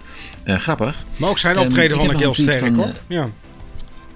grappig. 0.45 1.05
Maar 1.17 1.31
ook 1.31 1.39
zijn 1.39 1.59
optreden 1.59 1.97
um, 1.97 1.99
vond 1.99 2.13
ik 2.13 2.19
heel 2.19 2.35
sterk 2.35 2.59
van, 2.59 2.75
hoor. 2.75 2.93
Ja. 3.09 3.27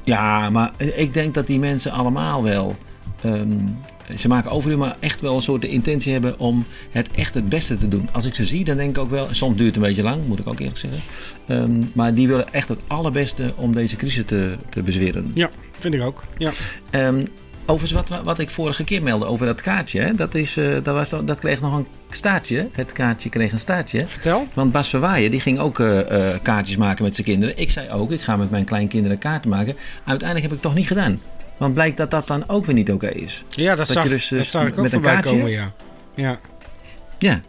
ja, 0.05 0.51
maar 0.51 0.71
ik 0.95 1.13
denk 1.15 1.35
dat 1.35 1.47
die 1.47 1.59
mensen 1.59 1.93
allemaal 1.93 2.43
wel... 2.43 2.77
Um, 3.25 3.79
ze 4.19 4.29
maken 4.29 4.51
overuur, 4.51 4.79
maar 4.79 4.97
echt 5.01 5.21
wel 5.21 5.37
een 5.37 5.43
soort 5.43 5.61
de 5.61 5.69
intentie 5.69 6.13
hebben 6.13 6.39
om 6.39 6.65
het 6.91 7.09
echt 7.11 7.35
het 7.35 7.49
beste 7.49 7.79
te 7.79 7.89
doen. 7.89 8.09
Als 8.13 8.25
ik 8.25 8.35
ze 8.35 8.45
zie, 8.45 8.65
dan 8.65 8.77
denk 8.77 8.91
ik 8.91 8.99
ook 8.99 9.11
wel, 9.11 9.29
soms 9.31 9.57
duurt 9.57 9.75
het 9.75 9.77
een 9.77 9.89
beetje 9.89 10.03
lang, 10.03 10.27
moet 10.27 10.39
ik 10.39 10.49
ook 10.49 10.59
eerlijk 10.59 10.79
zeggen. 10.79 11.01
Um, 11.49 11.91
maar 11.95 12.15
die 12.15 12.29
willen 12.29 12.53
echt 12.53 12.69
het 12.69 12.83
allerbeste 12.87 13.53
om 13.57 13.75
deze 13.75 13.97
crisis 13.97 14.25
te, 14.25 14.57
te 14.71 14.83
bezweren. 14.83 15.31
Ja, 15.35 15.51
vind 15.79 15.95
ik 15.95 16.03
ook. 16.03 16.25
Ja. 16.37 16.53
Um, 16.91 17.25
overigens, 17.67 18.09
wat, 18.09 18.23
wat 18.23 18.39
ik 18.39 18.51
vorige 18.51 18.85
keer 18.85 19.03
meldde 19.03 19.27
over 19.27 19.47
dat 19.47 19.61
kaartje, 19.61 20.01
hè, 20.01 20.15
dat, 20.15 20.35
is, 20.35 20.59
uh, 20.59 20.75
dat, 20.83 20.95
was, 20.95 21.11
dat 21.25 21.39
kreeg 21.39 21.61
nog 21.61 21.77
een 21.77 21.87
staartje. 22.11 22.69
Het 22.73 22.93
kaartje 22.93 23.29
kreeg 23.29 23.53
een 23.53 23.59
staartje. 23.59 24.07
Vertel. 24.07 24.49
Want 24.55 24.73
Bas 24.73 24.89
Verwaaien, 24.89 25.31
die 25.31 25.41
ging 25.41 25.59
ook 25.59 25.79
uh, 25.79 25.99
uh, 25.99 26.29
kaartjes 26.43 26.77
maken 26.77 27.05
met 27.05 27.15
zijn 27.15 27.27
kinderen. 27.27 27.59
Ik 27.59 27.71
zei 27.71 27.91
ook, 27.91 28.11
ik 28.11 28.21
ga 28.21 28.37
met 28.37 28.51
mijn 28.51 28.65
kleinkinderen 28.65 29.19
kaarten 29.19 29.51
maken. 29.51 29.75
Uiteindelijk 30.05 30.43
heb 30.43 30.51
ik 30.51 30.51
het 30.51 30.63
toch 30.63 30.75
niet 30.75 30.87
gedaan. 30.87 31.21
Want 31.63 31.75
blijkt 31.75 31.97
dat 31.97 32.11
dat 32.11 32.27
dan 32.27 32.49
ook 32.49 32.65
weer 32.65 32.75
niet 32.75 32.93
oké 32.93 33.07
okay 33.07 33.23
is. 33.23 33.45
Ja, 33.51 33.69
dat, 33.69 33.87
dat 33.87 33.97
zag, 33.97 34.03
je 34.03 34.09
dus, 34.09 34.29
dat 34.29 34.47
zag 34.47 34.67
ik 34.67 34.79
ook 34.79 34.83
met 34.83 34.93
een 34.93 35.01
kaartje. 35.01 35.31
Komen, 35.31 35.51
ja. 35.51 35.73
Ja. 36.15 36.41
ja. 37.19 37.41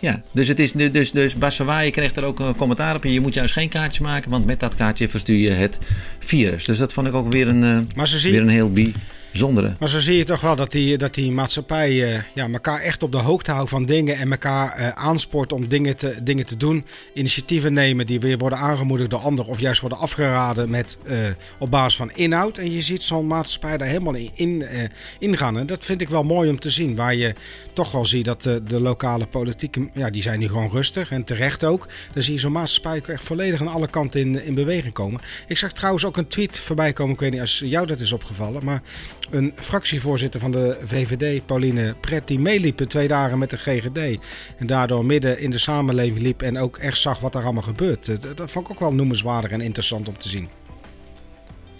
Ja, 0.00 0.22
dus, 0.32 0.48
het 0.48 0.60
is, 0.60 0.72
dus, 0.72 1.10
dus 1.10 1.34
kreeg 1.90 2.14
er 2.14 2.24
ook 2.24 2.38
een 2.38 2.56
commentaar 2.56 2.94
op. 2.94 3.04
En 3.04 3.12
je 3.12 3.20
moet 3.20 3.34
juist 3.34 3.52
geen 3.52 3.68
kaartje 3.68 4.02
maken, 4.02 4.30
want 4.30 4.46
met 4.46 4.60
dat 4.60 4.74
kaartje 4.74 5.08
verstuur 5.08 5.38
je 5.38 5.50
het 5.50 5.78
virus. 6.18 6.64
Dus 6.64 6.78
dat 6.78 6.92
vond 6.92 7.06
ik 7.06 7.14
ook 7.14 7.32
weer 7.32 7.48
een, 7.48 7.90
maar 7.96 8.08
ze 8.08 8.30
weer 8.30 8.40
een 8.40 8.48
heel 8.48 8.72
Maar 9.78 9.88
zo 9.88 9.98
zie 9.98 10.16
je 10.16 10.24
toch 10.24 10.40
wel 10.40 10.56
dat 10.56 10.72
die, 10.72 10.98
dat 10.98 11.14
die 11.14 11.32
maatschappij 11.32 11.90
uh, 11.90 12.20
ja, 12.34 12.48
elkaar 12.48 12.80
echt 12.80 13.02
op 13.02 13.12
de 13.12 13.18
hoogte 13.18 13.50
houdt 13.50 13.70
van 13.70 13.86
dingen. 13.86 14.16
En 14.16 14.30
elkaar 14.30 14.80
uh, 14.80 14.88
aanspoort 14.88 15.52
om 15.52 15.68
dingen 15.68 15.96
te, 15.96 16.16
dingen 16.22 16.46
te 16.46 16.56
doen. 16.56 16.84
Initiatieven 17.14 17.72
nemen 17.72 18.06
die 18.06 18.20
weer 18.20 18.38
worden 18.38 18.58
aangemoedigd 18.58 19.10
door 19.10 19.20
anderen. 19.20 19.52
Of 19.52 19.60
juist 19.60 19.80
worden 19.80 19.98
afgeraden 19.98 20.70
met, 20.70 20.98
uh, 21.06 21.16
op 21.58 21.70
basis 21.70 21.96
van 21.96 22.10
inhoud. 22.14 22.58
En 22.58 22.72
je 22.72 22.82
ziet 22.82 23.02
zo'n 23.02 23.26
maatschappij 23.26 23.76
daar 23.76 23.88
helemaal 23.88 24.14
in, 24.14 24.30
in 24.34 24.64
ingaan. 25.18 25.58
En 25.58 25.66
dat 25.66 25.84
vind 25.84 26.00
ik 26.00 26.08
wel 26.08 26.22
mooi 26.22 26.50
om 26.50 26.60
te 26.60 26.70
zien. 26.70 26.96
Waar 26.96 27.14
je 27.14 27.34
toch 27.72 27.92
wel 27.92 28.06
ziet 28.06 28.24
dat 28.24 28.42
de, 28.42 28.62
de 28.62 28.80
lokale 28.80 29.26
politiek, 29.26 29.76
ja, 29.94 30.10
die 30.10 30.22
zijn 30.22 30.38
nu 30.38 30.48
gewoon 30.48 30.70
rustig. 30.70 31.10
En 31.10 31.24
terecht 31.24 31.64
ook. 31.64 31.88
Dan 32.12 32.22
zie 32.22 32.34
je 32.34 32.40
zo'n 32.40 32.52
maatschappij 32.52 33.14
echt 33.14 33.22
volledig 33.22 33.60
aan 33.60 33.68
alle 33.68 33.88
kanten 33.88 34.20
in, 34.20 34.44
in 34.44 34.54
beweging 34.54 34.92
komen. 34.92 35.20
Ik 35.46 35.58
zag 35.58 35.72
trouwens 35.72 36.04
ook 36.04 36.16
een 36.16 36.28
tweet 36.28 36.58
voorbij 36.58 36.92
komen. 36.92 37.14
Ik 37.14 37.20
weet 37.20 37.30
niet 37.30 37.40
als 37.40 37.62
jou 37.64 37.86
dat 37.86 38.00
is 38.00 38.12
opgevallen. 38.12 38.64
Maar 38.64 38.82
een 39.30 39.52
fractievoorzitter 39.56 40.40
van 40.40 40.52
de 40.52 40.78
VVD, 40.84 41.46
Pauline 41.46 41.94
Pret, 42.00 42.26
die 42.28 42.38
meeliep 42.38 42.78
twee 42.78 43.08
dagen 43.08 43.38
met 43.38 43.50
de 43.50 43.56
GGD. 43.56 44.20
En 44.58 44.66
daardoor 44.66 45.04
midden 45.04 45.38
in 45.38 45.50
de 45.50 45.58
samenleving 45.58 46.18
liep 46.18 46.42
en 46.42 46.58
ook 46.58 46.76
echt 46.76 46.98
zag 46.98 47.20
wat 47.20 47.34
er 47.34 47.42
allemaal 47.42 47.62
gebeurt. 47.62 48.06
Dat 48.36 48.50
vond 48.50 48.66
ik 48.66 48.72
ook 48.72 48.80
wel 48.80 48.94
noemenswaardig 48.94 49.50
en 49.50 49.60
interessant 49.60 50.08
om 50.08 50.18
te 50.18 50.28
zien. 50.28 50.48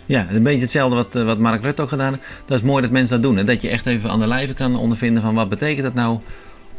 Ja, 0.06 0.26
een 0.30 0.42
beetje 0.42 0.60
hetzelfde 0.60 0.96
wat, 0.96 1.14
wat 1.14 1.38
Mark 1.38 1.62
Rutte 1.62 1.82
ook 1.82 1.88
gedaan 1.88 2.12
heeft. 2.12 2.26
Dat 2.44 2.58
is 2.58 2.64
mooi 2.64 2.82
dat 2.82 2.90
mensen 2.90 3.22
dat 3.22 3.34
doen. 3.34 3.46
Dat 3.46 3.62
je 3.62 3.68
echt 3.68 3.86
even 3.86 4.10
aan 4.10 4.20
de 4.20 4.26
lijve 4.26 4.54
kan 4.54 4.76
ondervinden 4.76 5.22
van 5.22 5.34
wat 5.34 5.48
betekent 5.48 5.82
dat 5.82 5.94
nou 5.94 6.18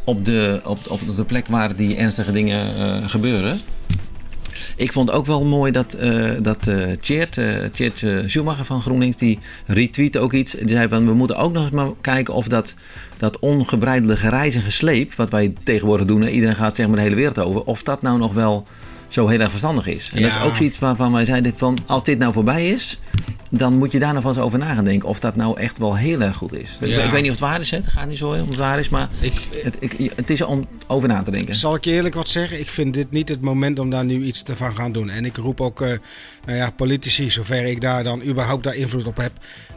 op 0.04 0.26
de, 0.26 0.62
op, 0.64 0.80
op 0.90 1.00
de 1.16 1.26
plek 1.26 1.48
waar 1.48 1.76
die 1.76 1.96
ernstige 1.96 2.32
dingen 2.32 2.66
uh, 2.78 3.10
gebeuren. 3.10 3.60
Ik 4.76 4.92
vond 4.92 5.12
ook 5.12 5.26
wel 5.26 5.46
mooi 5.46 5.72
dat, 5.72 5.98
uh, 6.00 6.32
dat 6.42 6.68
uh, 6.68 6.92
Tjeerd, 6.92 7.38
uh, 7.38 8.56
van 8.62 8.82
GroenLinks, 8.82 9.18
die 9.18 9.40
retweette 9.66 10.20
ook 10.20 10.34
iets. 10.34 10.52
Die 10.52 10.70
zei 10.70 10.88
van, 10.88 11.06
we 11.06 11.14
moeten 11.14 11.38
ook 11.38 11.52
nog 11.52 11.64
eens 11.64 11.72
maar 11.72 11.90
kijken 12.02 12.34
of 12.34 12.48
dat, 12.48 12.74
dat 13.18 13.40
ongebreidelde 13.40 14.18
gereis 14.18 14.56
en 14.56 14.62
gesleep, 14.62 15.14
wat 15.14 15.30
wij 15.30 15.54
tegenwoordig 15.64 16.08
doen, 16.08 16.28
iedereen 16.28 16.56
gaat 16.56 16.76
zeg 16.76 16.88
maar 16.88 16.96
de 16.96 17.02
hele 17.02 17.16
wereld 17.16 17.40
over, 17.40 17.64
of 17.64 17.84
dat 17.84 18.02
nou 18.02 18.18
nog 18.18 18.34
wel 18.34 18.68
zo 19.08 19.28
heel 19.28 19.40
erg 19.40 19.50
verstandig 19.50 19.88
is. 19.88 20.10
En 20.14 20.20
ja. 20.20 20.28
dat 20.28 20.36
is 20.36 20.44
ook 20.44 20.56
zoiets 20.56 20.80
waarvan 20.80 21.12
wij 21.12 21.26
zeiden 21.26 21.54
van, 21.56 21.78
als 21.86 22.04
dit 22.04 22.18
nou 22.18 22.34
voorbij 22.34 22.70
is, 22.70 23.00
dan 23.50 23.78
moet 23.78 23.92
je 23.92 24.00
daar 24.00 24.14
nog 24.14 24.26
eens 24.26 24.38
over 24.38 24.60
na 24.60 24.74
gaan 24.74 24.86
denken 24.86 25.10
of 25.10 25.20
dat 25.20 25.36
nou 25.36 25.60
echt 25.60 25.78
wel 25.78 25.96
heel 25.96 26.22
erg 26.22 26.36
goed 26.36 26.54
is. 26.54 26.78
Ja. 26.80 27.04
Ik, 27.04 27.12
weet 27.12 27.22
niet 27.22 27.32
of 27.32 27.40
het 27.40 27.50
waar 27.50 27.60
is, 27.60 27.72
hè? 27.72 27.78
het 27.78 27.88
gaat 27.88 28.08
niet 28.08 28.18
zo 28.18 28.34
heel 28.34 28.46
het 28.46 28.56
waar 28.56 28.80
is, 28.80 28.90
maar 28.90 29.10
ik, 29.20 29.34
het, 29.64 29.78
ik, 29.80 30.12
het, 30.16 30.30
is 30.30 30.42
om 30.42 30.68
over 30.88 31.08
na 31.08 31.22
te 31.22 31.32
denken. 31.32 31.56
Zal 31.56 31.76
ik 31.76 31.86
je 31.86 31.92
eerlijk 31.92 32.16
wat 32.16 32.28
zeggen? 32.28 32.60
Ik 32.60 32.70
vind 32.70 32.94
dit 32.94 33.12
niet 33.12 33.30
het 33.30 33.42
moment 33.42 33.80
om 33.80 33.90
daar 33.90 34.06
nu 34.06 34.24
iets 34.24 34.44
te 34.44 34.56
van 34.56 34.76
gaan 34.76 34.92
doen. 34.92 35.10
En 35.10 35.26
ik 35.26 35.38
roep 35.38 35.62
ook 35.62 35.82
uh, 35.82 35.88
nou 36.46 36.58
ja, 36.58 36.70
politici, 36.70 37.32
zover 37.32 37.66
ik 37.66 37.82
daar 37.82 38.04
dan 38.04 38.24
überhaupt 38.24 38.64
daar 38.64 38.76
invloed 38.76 39.08
op 39.08 39.18
heb. 39.18 39.32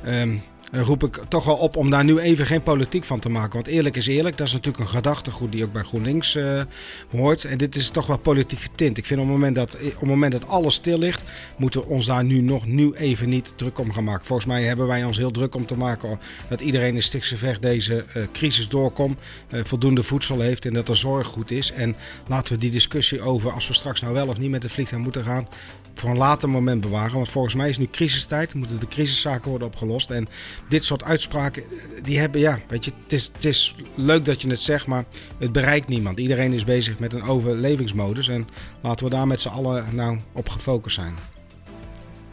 Um, 0.08 0.40
roep 0.72 1.04
ik 1.04 1.20
toch 1.28 1.44
wel 1.44 1.56
op 1.56 1.76
om 1.76 1.90
daar 1.90 2.04
nu 2.04 2.18
even 2.18 2.46
geen 2.46 2.62
politiek 2.62 3.04
van 3.04 3.20
te 3.20 3.28
maken. 3.28 3.52
Want 3.52 3.66
eerlijk 3.66 3.96
is 3.96 4.06
eerlijk, 4.06 4.36
dat 4.36 4.46
is 4.46 4.52
natuurlijk 4.52 4.84
een 4.84 4.90
gedachtegoed 4.90 5.52
die 5.52 5.64
ook 5.64 5.72
bij 5.72 5.82
GroenLinks 5.82 6.34
uh, 6.34 6.62
hoort. 7.10 7.44
En 7.44 7.58
dit 7.58 7.76
is 7.76 7.88
toch 7.88 8.06
wel 8.06 8.18
politiek 8.18 8.58
getint. 8.58 8.96
Ik 8.96 9.06
vind 9.06 9.20
op 9.20 9.26
het 9.26 9.34
moment 9.34 9.54
dat, 9.54 9.74
op 9.74 10.00
het 10.00 10.08
moment 10.08 10.32
dat 10.32 10.48
alles 10.48 10.74
stil 10.74 10.98
ligt, 10.98 11.24
moeten 11.58 11.80
we 11.80 11.86
ons 11.86 12.06
daar 12.06 12.24
nu 12.24 12.40
nog 12.40 12.66
nu 12.66 12.92
even 12.92 13.28
niet 13.28 13.52
druk 13.56 13.78
om 13.78 13.92
gaan 13.92 14.04
maken. 14.04 14.26
Volgens 14.26 14.48
mij 14.48 14.62
hebben 14.62 14.86
wij 14.86 15.04
ons 15.04 15.16
heel 15.16 15.30
druk 15.30 15.54
om 15.54 15.66
te 15.66 15.76
maken 15.76 16.20
dat 16.48 16.60
iedereen 16.60 16.94
in 16.94 17.02
stikse 17.02 17.36
vecht 17.36 17.62
deze 17.62 18.04
uh, 18.16 18.22
crisis 18.32 18.68
doorkomt, 18.68 19.18
voldoende 19.48 20.02
voedsel 20.02 20.40
heeft 20.40 20.66
en 20.66 20.72
dat 20.72 20.88
er 20.88 20.96
zorg 20.96 21.26
goed 21.26 21.50
is. 21.50 21.72
En 21.72 21.94
laten 22.26 22.54
we 22.54 22.60
die 22.60 22.70
discussie 22.70 23.20
over 23.20 23.52
als 23.52 23.68
we 23.68 23.74
straks 23.74 24.00
nou 24.00 24.14
wel 24.14 24.28
of 24.28 24.38
niet 24.38 24.50
met 24.50 24.62
de 24.62 24.68
vliegtuig 24.68 25.02
moeten 25.02 25.22
gaan, 25.22 25.48
voor 25.94 26.10
een 26.10 26.16
later 26.16 26.48
moment 26.48 26.80
bewaren. 26.80 27.14
Want 27.14 27.28
volgens 27.28 27.54
mij 27.54 27.68
is 27.68 27.78
nu 27.78 27.88
crisistijd, 27.90 28.54
moeten 28.54 28.80
de 28.80 28.88
crisiszaken 28.88 29.50
worden 29.50 29.68
opgelost. 29.68 30.10
En 30.10 30.28
dit 30.68 30.84
soort 30.84 31.04
uitspraken, 31.04 31.62
die 32.02 32.18
hebben, 32.18 32.40
ja, 32.40 32.58
weet 32.68 32.84
je, 32.84 32.92
het 33.02 33.12
is, 33.12 33.30
het 33.32 33.44
is 33.44 33.74
leuk 33.94 34.24
dat 34.24 34.42
je 34.42 34.48
het 34.48 34.60
zegt, 34.60 34.86
maar 34.86 35.04
het 35.38 35.52
bereikt 35.52 35.88
niemand. 35.88 36.18
Iedereen 36.18 36.52
is 36.52 36.64
bezig 36.64 36.98
met 36.98 37.12
een 37.12 37.22
overlevingsmodus 37.22 38.28
en 38.28 38.48
laten 38.80 39.04
we 39.04 39.10
daar 39.10 39.26
met 39.26 39.40
z'n 39.40 39.48
allen 39.48 39.84
nou 39.94 40.18
op 40.32 40.48
gefocust 40.48 40.94
zijn. 40.94 41.14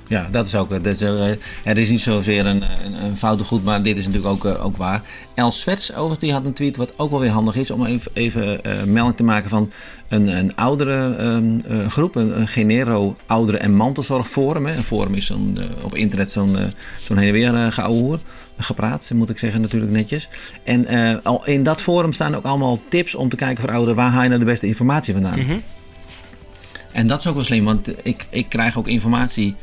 Ja, 0.07 0.27
dat 0.31 0.47
is 0.47 0.55
ook. 0.55 0.69
Dat 0.69 0.85
is, 0.85 1.01
uh, 1.01 1.29
er 1.63 1.77
is 1.77 1.89
niet 1.89 2.01
zozeer 2.01 2.45
een, 2.45 2.62
een, 2.62 3.03
een 3.03 3.17
foute 3.17 3.43
goed, 3.43 3.63
maar 3.63 3.83
dit 3.83 3.97
is 3.97 4.07
natuurlijk 4.07 4.45
ook, 4.45 4.63
ook 4.63 4.77
waar. 4.77 5.01
Els 5.35 5.62
Svets, 5.62 5.91
overigens, 5.91 6.19
die 6.19 6.31
had 6.31 6.45
een 6.45 6.53
tweet 6.53 6.77
wat 6.77 6.93
ook 6.97 7.09
wel 7.09 7.19
weer 7.19 7.29
handig 7.29 7.55
is 7.55 7.71
om 7.71 7.85
even, 7.85 8.12
even 8.13 8.59
uh, 8.67 8.83
melding 8.83 9.17
te 9.17 9.24
maken 9.24 9.50
van 9.50 9.71
een, 10.07 10.27
een 10.27 10.55
oudere 10.55 11.24
um, 11.24 11.62
groep, 11.89 12.15
een, 12.15 12.39
een, 12.39 12.47
Genero 12.47 13.15
Ouderen- 13.25 13.59
en 13.62 13.75
Mantelzorgforum. 13.75 14.65
Hè. 14.65 14.75
Een 14.75 14.83
forum 14.83 15.13
is 15.13 15.25
zo'n, 15.25 15.57
op 15.81 15.95
internet 15.95 16.31
zo'n 16.31 16.57
zo'n 17.01 17.17
heen 17.17 17.27
en 17.27 17.33
weer 17.33 17.53
uh, 17.53 17.71
geouwehoer. 17.71 18.19
Gepraat, 18.57 19.12
moet 19.13 19.29
ik 19.29 19.38
zeggen, 19.38 19.62
natuurlijk 19.62 19.91
netjes. 19.91 20.29
En 20.63 20.88
al 21.24 21.45
in 21.45 21.63
dat 21.63 21.81
forum 21.81 22.13
staan 22.13 22.35
ook 22.35 22.43
allemaal 22.43 22.79
tips 22.89 23.15
om 23.15 23.29
te 23.29 23.35
kijken 23.35 23.63
voor 23.63 23.71
ouderen 23.71 23.95
waar 23.95 24.12
haal 24.12 24.21
je 24.24 24.27
nou 24.27 24.39
de 24.39 24.45
beste 24.45 24.67
informatie 24.67 25.13
vandaan. 25.13 25.39
-hmm. 25.39 25.62
En 26.91 27.07
dat 27.07 27.19
is 27.19 27.27
ook 27.27 27.35
wel 27.35 27.43
slim, 27.43 27.65
want 27.65 27.89
ik, 28.03 28.27
ik 28.29 28.50
krijg 28.50 28.77
ook 28.77 28.88
informatie 28.88 29.55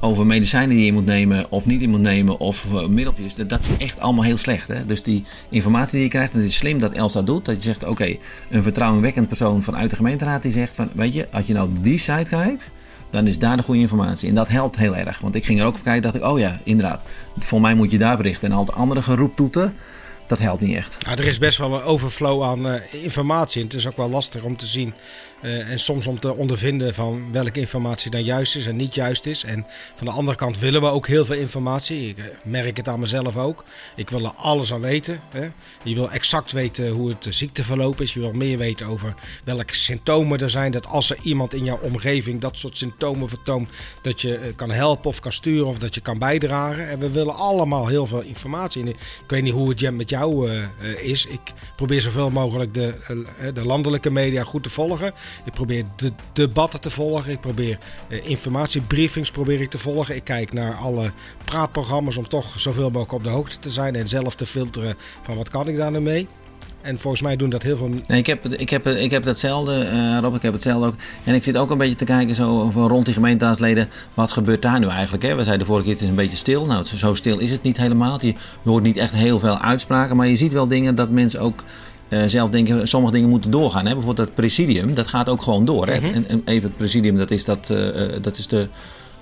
over 0.00 0.26
medicijnen 0.26 0.76
die 0.76 0.84
je 0.84 0.92
moet 0.92 1.06
nemen 1.06 1.50
of 1.50 1.66
niet 1.66 1.82
in 1.82 1.90
moet 1.90 2.00
nemen 2.00 2.38
of 2.38 2.64
uh, 2.72 2.86
middeltjes, 2.86 3.34
dat, 3.34 3.60
is 3.60 3.84
echt 3.86 4.00
allemaal 4.00 4.24
heel 4.24 4.36
slecht. 4.36 4.68
Hè? 4.68 4.84
Dus 4.86 5.02
die 5.02 5.24
informatie 5.48 5.92
die 5.92 6.02
je 6.02 6.08
krijgt, 6.08 6.32
het 6.32 6.42
is 6.42 6.56
slim 6.56 6.78
dat 6.78 6.92
Elsa 6.92 7.22
doet. 7.22 7.44
Dat 7.44 7.54
je 7.54 7.62
zegt, 7.62 7.84
oké, 7.84 8.16
een 8.50 8.62
vertrouwenwekkend 8.62 9.28
persoon 9.28 9.62
vanuit 9.62 9.90
de 9.90 9.96
gemeenteraad 9.96 10.42
die 10.42 10.52
zegt 10.52 10.76
van, 10.76 10.90
weet 10.94 11.14
je, 11.14 11.28
als 11.30 11.46
je 11.46 11.52
nou 11.52 11.70
die 11.80 11.98
site 11.98 12.26
kijkt, 12.28 12.70
dan 13.10 13.26
is 13.26 13.38
daar 13.38 13.56
de 13.56 13.62
goede 13.62 13.80
informatie. 13.80 14.28
En 14.28 14.34
dat 14.34 14.48
helpt 14.48 14.76
heel 14.76 14.96
erg. 14.96 15.20
Want 15.20 15.34
ik 15.34 15.44
ging 15.44 15.60
er 15.60 15.66
ook 15.66 15.74
op 15.74 15.82
kijken 15.82 16.02
dacht 16.02 16.14
ik, 16.14 16.24
oh 16.24 16.38
ja, 16.38 16.60
inderdaad. 16.64 17.00
Voor 17.38 17.60
mij 17.60 17.74
moet 17.74 17.90
je 17.90 17.98
daar 17.98 18.16
berichten. 18.16 18.50
En 18.50 18.56
al 18.56 18.64
het 18.64 18.74
andere 18.74 19.02
geroeptoeter, 19.02 19.72
dat 20.30 20.38
helpt 20.38 20.60
niet 20.60 20.76
echt. 20.76 20.96
Ja, 21.00 21.10
er 21.10 21.24
is 21.24 21.38
best 21.38 21.58
wel 21.58 21.74
een 21.74 21.82
overflow 21.82 22.42
aan 22.42 22.66
uh, 22.66 22.74
informatie. 22.90 23.60
En 23.60 23.66
het 23.66 23.76
is 23.76 23.86
ook 23.86 23.96
wel 23.96 24.10
lastig 24.10 24.42
om 24.42 24.56
te 24.56 24.66
zien 24.66 24.94
uh, 25.42 25.70
en 25.70 25.80
soms 25.80 26.06
om 26.06 26.20
te 26.20 26.34
ondervinden 26.34 26.94
van 26.94 27.32
welke 27.32 27.60
informatie 27.60 28.10
dan 28.10 28.24
juist 28.24 28.56
is 28.56 28.66
en 28.66 28.76
niet 28.76 28.94
juist 28.94 29.26
is. 29.26 29.44
En 29.44 29.66
van 29.96 30.06
de 30.06 30.12
andere 30.12 30.36
kant 30.36 30.58
willen 30.58 30.80
we 30.80 30.86
ook 30.86 31.06
heel 31.06 31.24
veel 31.24 31.36
informatie. 31.36 32.08
Ik 32.08 32.18
uh, 32.18 32.24
merk 32.44 32.76
het 32.76 32.88
aan 32.88 33.00
mezelf 33.00 33.36
ook. 33.36 33.64
Ik 33.96 34.10
wil 34.10 34.24
er 34.24 34.32
alles 34.36 34.72
aan 34.72 34.80
weten. 34.80 35.20
Hè. 35.30 35.48
Je 35.82 35.94
wil 35.94 36.10
exact 36.10 36.52
weten 36.52 36.88
hoe 36.88 37.08
het 37.08 37.26
ziekteverloop 37.30 38.00
is. 38.00 38.14
Je 38.14 38.20
wil 38.20 38.32
meer 38.32 38.58
weten 38.58 38.86
over 38.86 39.14
welke 39.44 39.74
symptomen 39.74 40.40
er 40.40 40.50
zijn. 40.50 40.72
Dat 40.72 40.86
als 40.86 41.10
er 41.10 41.18
iemand 41.22 41.54
in 41.54 41.64
jouw 41.64 41.78
omgeving 41.82 42.40
dat 42.40 42.56
soort 42.56 42.76
symptomen 42.76 43.28
vertoont, 43.28 43.68
dat 44.02 44.20
je 44.20 44.52
kan 44.56 44.70
helpen 44.70 45.10
of 45.10 45.20
kan 45.20 45.32
sturen 45.32 45.66
of 45.66 45.78
dat 45.78 45.94
je 45.94 46.00
kan 46.00 46.18
bijdragen. 46.18 46.88
En 46.88 46.98
we 46.98 47.10
willen 47.10 47.34
allemaal 47.34 47.86
heel 47.86 48.06
veel 48.06 48.20
informatie. 48.20 48.84
Ik 48.84 48.96
weet 49.26 49.42
niet 49.42 49.52
hoe 49.52 49.68
het 49.68 49.78
met 49.90 50.10
jou 50.10 50.19
uh, 50.28 50.66
is. 51.00 51.26
Ik 51.26 51.40
probeer 51.76 52.00
zoveel 52.00 52.30
mogelijk 52.30 52.74
de, 52.74 52.94
de 53.54 53.66
landelijke 53.66 54.10
media 54.10 54.44
goed 54.44 54.62
te 54.62 54.70
volgen. 54.70 55.12
Ik 55.44 55.52
probeer 55.52 55.84
de 55.96 56.12
debatten 56.32 56.80
te 56.80 56.90
volgen. 56.90 57.32
Ik 57.32 57.40
probeer 57.40 57.78
informatiebriefings 58.22 59.30
probeer 59.30 59.60
ik 59.60 59.70
te 59.70 59.78
volgen. 59.78 60.16
Ik 60.16 60.24
kijk 60.24 60.52
naar 60.52 60.74
alle 60.74 61.10
praatprogramma's 61.44 62.16
om 62.16 62.28
toch 62.28 62.60
zoveel 62.60 62.90
mogelijk 62.90 63.12
op 63.12 63.22
de 63.22 63.28
hoogte 63.28 63.58
te 63.58 63.70
zijn. 63.70 63.94
En 63.94 64.08
zelf 64.08 64.34
te 64.34 64.46
filteren 64.46 64.96
van 65.22 65.36
wat 65.36 65.48
kan 65.48 65.68
ik 65.68 65.76
daar 65.76 65.90
nu 65.90 66.00
mee. 66.00 66.26
En 66.82 66.98
volgens 66.98 67.22
mij 67.22 67.36
doen 67.36 67.50
dat 67.50 67.62
heel 67.62 67.76
veel. 67.76 67.88
Nee, 68.06 68.18
ik, 68.18 68.26
heb, 68.26 68.46
ik, 68.46 68.70
heb, 68.70 68.86
ik 68.86 69.10
heb 69.10 69.22
datzelfde, 69.22 69.88
uh, 69.92 70.18
Rob. 70.20 70.34
Ik 70.34 70.42
heb 70.42 70.52
hetzelfde 70.52 70.86
ook. 70.86 70.94
En 71.24 71.34
ik 71.34 71.42
zit 71.42 71.56
ook 71.56 71.70
een 71.70 71.78
beetje 71.78 71.94
te 71.94 72.04
kijken 72.04 72.34
zo 72.34 72.70
van 72.70 72.88
rond 72.88 73.04
die 73.04 73.14
gemeenteraadsleden. 73.14 73.88
Wat 74.14 74.30
gebeurt 74.30 74.62
daar 74.62 74.80
nu 74.80 74.86
eigenlijk? 74.86 75.22
Hè? 75.22 75.34
We 75.34 75.44
zeiden 75.44 75.58
de 75.58 75.64
vorige 75.64 75.84
keer: 75.84 75.94
het 75.94 76.02
is 76.02 76.08
een 76.08 76.14
beetje 76.14 76.36
stil. 76.36 76.66
Nou, 76.66 76.84
zo 76.84 77.14
stil 77.14 77.38
is 77.38 77.50
het 77.50 77.62
niet 77.62 77.76
helemaal. 77.76 78.24
Je 78.24 78.34
hoort 78.64 78.82
niet 78.82 78.96
echt 78.96 79.12
heel 79.12 79.38
veel 79.38 79.58
uitspraken. 79.58 80.16
Maar 80.16 80.26
je 80.26 80.36
ziet 80.36 80.52
wel 80.52 80.68
dingen 80.68 80.94
dat 80.94 81.10
mensen 81.10 81.40
ook 81.40 81.64
uh, 82.08 82.22
zelf 82.26 82.50
denken, 82.50 82.88
sommige 82.88 83.12
dingen 83.12 83.28
moeten 83.28 83.50
doorgaan. 83.50 83.86
Hè? 83.86 83.94
Bijvoorbeeld 83.94 84.26
het 84.26 84.36
presidium, 84.36 84.94
dat 84.94 85.06
gaat 85.06 85.28
ook 85.28 85.42
gewoon 85.42 85.64
door. 85.64 85.86
Hè? 85.86 85.98
Mm 85.98 86.04
-hmm. 86.04 86.14
en, 86.14 86.28
en, 86.28 86.42
even 86.44 86.68
het 86.68 86.76
presidium, 86.76 87.16
dat 87.16 87.30
is, 87.30 87.44
dat, 87.44 87.68
uh, 87.72 87.78
dat 88.22 88.38
is 88.38 88.46
de... 88.46 88.68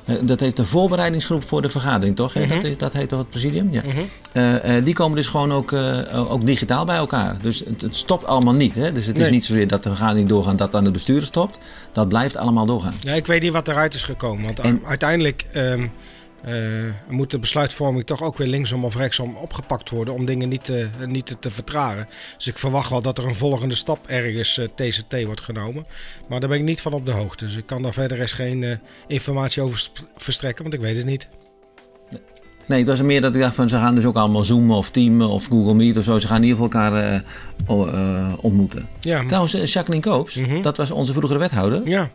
Uh, 0.08 0.16
dat 0.20 0.40
heet 0.40 0.56
de 0.56 0.66
voorbereidingsgroep 0.66 1.44
voor 1.44 1.62
de 1.62 1.68
vergadering, 1.68 2.16
toch? 2.16 2.34
Mm 2.34 2.42
-hmm. 2.42 2.60
dat, 2.60 2.78
dat 2.78 2.92
heet 2.92 3.08
toch 3.08 3.18
het 3.18 3.30
presidium? 3.30 3.68
Ja. 3.72 3.82
Mm 3.84 3.90
-hmm. 3.90 4.84
die 4.84 4.94
komen 4.94 5.16
dus 5.16 5.26
gewoon 5.26 5.52
ook, 5.52 5.72
ook 6.14 6.44
digitaal 6.46 6.84
bij 6.84 6.96
elkaar. 6.96 7.36
Dus 7.40 7.58
het, 7.58 7.80
het 7.80 7.96
stopt 7.96 8.26
allemaal 8.26 8.54
niet. 8.54 8.74
Hè? 8.74 8.92
Dus 8.92 9.06
het 9.06 9.16
nee. 9.16 9.24
is 9.24 9.30
niet 9.30 9.44
zozeer 9.44 9.68
dat 9.68 9.82
de 9.82 9.88
vergadering 9.88 10.28
doorgaat 10.28 10.58
dat 10.58 10.74
aan 10.74 10.84
de 10.84 10.90
bestuurder 10.90 11.26
stopt. 11.26 11.58
Dat 11.92 12.08
blijft 12.08 12.36
allemaal 12.36 12.66
doorgaan. 12.66 12.94
Ja, 13.00 13.12
ik 13.12 13.26
weet 13.26 13.42
niet 13.42 13.52
wat 13.52 13.68
eruit 13.68 13.94
is 13.94 14.02
gekomen. 14.02 14.44
Want 14.44 14.58
en, 14.58 14.80
uiteindelijk... 14.84 15.46
Um 15.54 15.90
uh, 16.47 16.88
moet 17.09 17.30
de 17.30 17.38
besluitvorming 17.38 18.07
toch 18.07 18.23
ook 18.23 18.37
weer 18.37 18.47
linksom 18.47 18.85
of 18.85 18.97
rechtsom 18.97 19.37
opgepakt 19.37 19.90
worden 19.90 20.14
om 20.14 20.25
dingen 20.25 20.49
niet 20.49 20.64
te, 20.64 20.88
niet 21.07 21.26
te, 21.26 21.38
te 21.38 21.50
vertragen. 21.50 22.09
Dus 22.37 22.47
ik 22.47 22.59
verwacht 22.59 22.90
wel 22.90 23.02
dat 23.02 23.18
er 23.18 23.26
een 23.26 23.35
volgende 23.35 23.75
stap 23.75 24.07
ergens 24.07 24.59
uh, 24.59 24.66
TCT 24.75 25.25
wordt 25.25 25.40
genomen. 25.40 25.87
Maar 26.28 26.40
daar 26.40 26.49
ben 26.49 26.59
ik 26.59 26.64
niet 26.64 26.80
van 26.80 26.92
op 26.92 27.07
de 27.07 27.12
hoogte. 27.12 27.45
Dus 27.45 27.57
ik 27.57 27.66
kan 27.66 27.83
daar 27.83 27.92
verder 27.92 28.21
eens 28.21 28.33
geen 28.33 28.62
uh, 28.62 28.76
informatie 29.07 29.62
over 29.62 29.90
verstrekken, 30.16 30.62
want 30.62 30.75
ik 30.75 30.80
weet 30.80 30.97
het 30.97 31.07
niet. 31.07 31.28
Nee, 32.66 32.78
het 32.78 32.88
was 32.88 33.02
meer 33.02 33.21
dat 33.21 33.35
ik 33.35 33.40
dacht 33.40 33.54
van 33.54 33.68
ze 33.68 33.76
gaan 33.76 33.95
dus 33.95 34.04
ook 34.04 34.16
allemaal 34.16 34.45
zoomen 34.45 34.76
of 34.76 34.90
teamen 34.90 35.28
of 35.28 35.47
Google 35.47 35.75
Meet 35.75 35.99
of 35.99 36.04
zo. 36.04 36.18
Ze 36.18 36.26
gaan 36.26 36.42
in 36.42 36.49
ieder 36.49 36.64
geval 36.64 36.83
elkaar 36.83 37.23
ontmoeten. 38.40 38.88
Ja, 39.00 39.25
Trouwens, 39.25 39.73
Jacqueline 39.73 40.04
Koops, 40.04 40.37
mm 40.37 40.45
-hmm. 40.45 40.62
dat 40.62 40.76
was 40.76 40.90
onze 40.90 41.12
vroegere 41.12 41.38
wethouder. 41.38 41.88
Ja. 41.88 42.11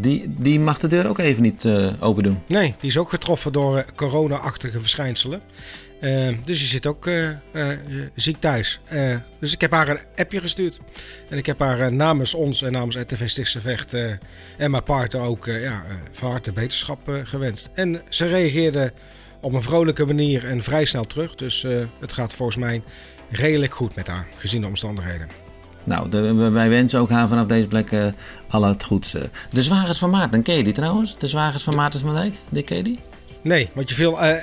Die, 0.00 0.34
die 0.38 0.60
mag 0.60 0.78
de 0.78 0.86
deur 0.86 1.06
ook 1.06 1.18
even 1.18 1.42
niet 1.42 1.64
uh, 1.64 1.92
open 2.00 2.22
doen. 2.22 2.42
Nee, 2.46 2.74
die 2.78 2.88
is 2.88 2.98
ook 2.98 3.08
getroffen 3.08 3.52
door 3.52 3.76
uh, 3.76 3.82
corona-achtige 3.94 4.80
verschijnselen. 4.80 5.40
Uh, 6.00 6.28
dus 6.44 6.58
die 6.58 6.66
zit 6.66 6.86
ook 6.86 7.10
ziek 8.14 8.40
thuis. 8.40 8.80
dus 9.40 9.52
ik 9.52 9.60
heb 9.60 9.70
haar 9.70 9.88
een 9.88 9.98
appje 10.16 10.40
gestuurd. 10.40 10.80
En 11.28 11.38
ik 11.38 11.46
heb 11.46 11.58
haar 11.58 11.92
namens 11.92 12.34
ons 12.34 12.62
en 12.62 12.72
namens 12.72 12.96
RTV 12.96 13.28
Stichtse 13.28 13.60
Vecht 13.60 13.94
en 14.56 14.70
mijn 14.70 14.82
partner 14.82 15.22
ook 15.22 15.46
ja, 15.46 15.84
van 16.12 16.30
harte 16.30 16.52
beterschap 16.52 17.20
gewenst. 17.24 17.70
En 17.74 18.02
ze 18.08 18.26
reageerde 18.26 18.92
op 19.40 19.52
een 19.52 19.62
vrolijke 19.62 20.04
manier 20.04 20.44
en 20.44 20.62
vrij 20.62 20.84
snel 20.84 21.04
terug. 21.04 21.34
Dus 21.34 21.66
het 22.00 22.12
gaat 22.12 22.32
volgens 22.32 22.58
mij 22.58 22.82
redelijk 23.30 23.74
goed 23.74 23.94
met 23.94 24.06
haar, 24.06 24.26
gezien 24.36 24.60
de 24.60 24.66
omstandigheden. 24.66 25.47
Nou, 25.88 26.08
de, 26.08 26.50
wij 26.50 26.68
wensen 26.68 27.00
ook 27.00 27.10
haar 27.10 27.28
vanaf 27.28 27.46
deze 27.46 27.66
plek 27.66 27.90
uh, 27.90 28.06
al 28.48 28.64
het 28.64 28.84
goeds. 28.84 29.14
Uh. 29.14 29.22
De 29.50 29.62
zwagers 29.62 29.98
van 29.98 30.10
Maarten, 30.10 30.42
ken 30.42 30.56
je 30.56 30.64
die 30.64 30.72
trouwens? 30.72 31.18
De 31.18 31.26
zwagers 31.26 31.62
van 31.62 31.74
Maarten 31.74 32.00
van 32.00 32.14
Dijk, 32.14 32.34
die 32.48 32.62
ken 32.62 32.76
je 32.76 32.82
die? 32.82 32.98
Nee, 33.42 33.68
want 33.72 33.88
je 33.88 33.94
veel... 33.94 34.12
Uh, 34.12 34.34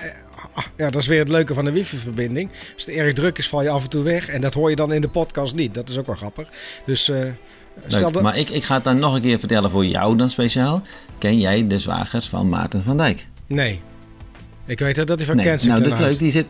ja, 0.78 0.90
dat 0.90 1.02
is 1.02 1.08
weer 1.08 1.20
het 1.20 1.30
leuke 1.30 1.54
van 1.54 1.66
de 1.66 1.72
wifi-verbinding. 1.72 2.50
Als 2.74 2.86
het 2.86 2.96
erg 2.96 3.14
druk 3.14 3.38
is, 3.38 3.48
val 3.48 3.62
je 3.62 3.70
af 3.70 3.84
en 3.84 3.90
toe 3.90 4.04
weg. 4.04 4.28
En 4.28 4.42
dat 4.42 4.54
hoor 4.54 4.70
je 4.70 4.76
dan 4.76 4.94
in 4.94 5.02
de 5.02 5.08
podcast 5.08 5.56
niet. 5.56 5.74
Dat 5.74 5.90
is 5.90 5.98
ook 5.98 6.06
wel 6.06 6.16
grappig. 6.16 6.50
Dus... 6.86 7.08
Leuk, 7.88 8.14
dat... 8.14 8.22
Maar 8.22 8.38
ik, 8.38 8.50
ik 8.50 8.64
ga 8.64 8.76
het 8.76 8.84
dan 8.84 9.00
nog 9.00 9.16
een 9.16 9.22
keer 9.22 9.40
vertellen 9.40 9.70
voor 9.70 9.86
jou 9.86 10.18
dan 10.18 10.30
speciaal. 10.30 10.82
Ken 11.18 11.40
jij 11.40 11.68
de 11.68 11.80
zwagers 11.80 12.28
van 12.28 12.50
Maarten 12.50 12.84
van 12.84 12.98
Dijk? 12.98 13.28
Nee. 13.48 13.82
Ik 14.66 14.80
weet 14.80 14.96
dat 14.96 15.08
hij 15.08 15.26
van 15.26 15.36
nee. 15.36 15.58
Nou, 15.62 15.82
dat 15.82 15.94
is 15.94 16.00
leuk. 16.00 16.20
Die 16.20 16.32
zit, 16.32 16.46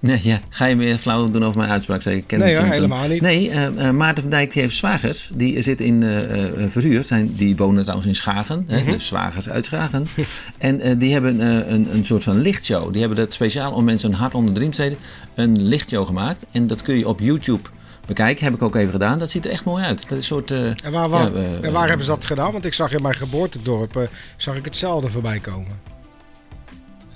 Nee, 0.00 0.20
ja. 0.22 0.40
Ga 0.48 0.64
je 0.64 0.76
meer 0.76 0.98
flauw 0.98 1.30
doen 1.30 1.44
over 1.44 1.58
mijn 1.58 1.70
uitspraak? 1.70 2.02
Zeker. 2.02 2.26
Ken 2.26 2.38
nee, 2.38 2.56
hoor, 2.56 2.66
helemaal 2.66 3.08
niet. 3.08 3.20
Nee, 3.20 3.48
uh, 3.48 3.66
uh, 3.76 3.90
Maarten 3.90 4.22
van 4.22 4.30
Dijk 4.30 4.52
die 4.52 4.62
heeft 4.62 4.76
zwagers. 4.76 5.30
Die 5.34 5.62
zit 5.62 5.80
in 5.80 6.02
uh, 6.02 6.68
verhuur. 6.68 7.04
Zijn, 7.04 7.34
die 7.34 7.56
wonen 7.56 7.82
trouwens 7.82 8.08
in 8.08 8.14
Schagen. 8.14 8.58
Mm 8.58 8.64
-hmm. 8.66 8.86
hè, 8.86 8.90
de 8.90 8.98
zwagers 8.98 9.48
uit 9.48 9.64
Schagen. 9.64 10.06
en 10.58 10.98
die 10.98 11.12
hebben 11.12 11.40
een, 11.72 11.94
een 11.94 12.04
soort 12.04 12.22
van 12.22 12.40
lichtshow. 12.40 12.92
Die 12.92 13.00
hebben 13.00 13.18
dat 13.18 13.32
speciaal 13.32 13.72
om 13.72 13.84
mensen 13.84 14.10
een 14.10 14.18
hart 14.18 14.34
onder 14.34 14.54
de 14.54 14.60
riem 14.60 14.70
te. 14.70 14.96
Een 15.34 15.62
lichtshow 15.62 16.06
gemaakt. 16.06 16.44
En 16.52 16.66
dat 16.66 16.82
kun 16.82 16.98
je 16.98 17.08
op 17.08 17.20
YouTube 17.20 17.68
bekijken. 18.06 18.44
Heb 18.44 18.54
ik 18.54 18.62
ook 18.62 18.74
even 18.74 18.92
gedaan. 18.92 19.18
Dat 19.18 19.30
ziet 19.30 19.44
er 19.44 19.50
echt 19.50 19.64
mooi 19.64 19.84
uit. 19.84 19.98
Dat 20.08 20.10
is 20.10 20.16
een 20.16 20.22
soort... 20.22 20.50
en 20.50 20.92
waar, 20.92 21.08
waar, 21.08 21.32
ja, 21.32 21.42
en 21.60 21.72
waar 21.72 21.88
hebben 21.88 22.06
ze 22.06 22.12
dat 22.12 22.26
gedaan? 22.26 22.52
Want 22.52 22.64
ik 22.64 22.74
zag 22.74 22.92
in 22.92 23.02
mijn 23.02 23.14
geboortedorp 23.14 24.08
zag 24.36 24.56
ik 24.56 24.64
hetzelfde 24.64 25.10
voorbij 25.10 25.38
komen. 25.38 25.97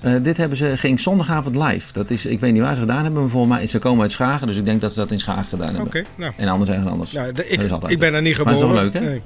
Uh, 0.05 0.15
dit 0.21 0.37
hebben 0.37 0.57
ze, 0.57 0.77
ging 0.77 0.99
zondagavond 0.99 1.55
live. 1.55 1.93
Dat 1.93 2.09
is, 2.09 2.25
ik 2.25 2.39
weet 2.39 2.53
niet 2.53 2.61
waar 2.61 2.75
ze 2.75 2.81
gedaan 2.81 3.03
hebben, 3.03 3.21
maar 3.21 3.29
volgens 3.29 3.57
mij 3.57 3.67
ze 3.67 3.79
komen 3.79 4.01
uit 4.01 4.11
Schagen. 4.11 4.47
Dus 4.47 4.57
ik 4.57 4.65
denk 4.65 4.81
dat 4.81 4.93
ze 4.93 4.99
dat 4.99 5.11
in 5.11 5.19
Schagen 5.19 5.43
gedaan 5.43 5.67
hebben. 5.67 5.85
Oké, 5.85 6.03
nou. 6.15 6.33
En 6.35 6.47
anders 6.47 6.69
ergens 6.69 6.89
anders. 6.89 7.11
De, 7.11 7.47
ik, 7.47 7.61
ik 7.87 7.99
ben 7.99 8.13
er 8.13 8.21
niet 8.21 8.35
geboren. 8.35 8.67
Maar 8.67 8.75
dat 8.75 8.83
is 8.83 8.91
toch 8.91 8.93
leuk, 8.93 8.93
hè? 8.93 9.09
Nee, 9.09 9.21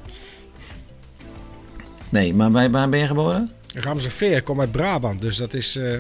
nee 2.10 2.34
maar 2.34 2.52
bij, 2.52 2.72
waar 2.72 2.90
ben 2.90 3.00
je 3.00 3.08
geboren? 3.08 3.52
Ramseveen. 3.74 4.36
Ik 4.36 4.44
kom 4.44 4.60
uit 4.60 4.72
Brabant. 4.72 5.22
Dus 5.22 5.38
dat 5.38 5.54
is... 5.54 5.76
Uh, 5.76 5.98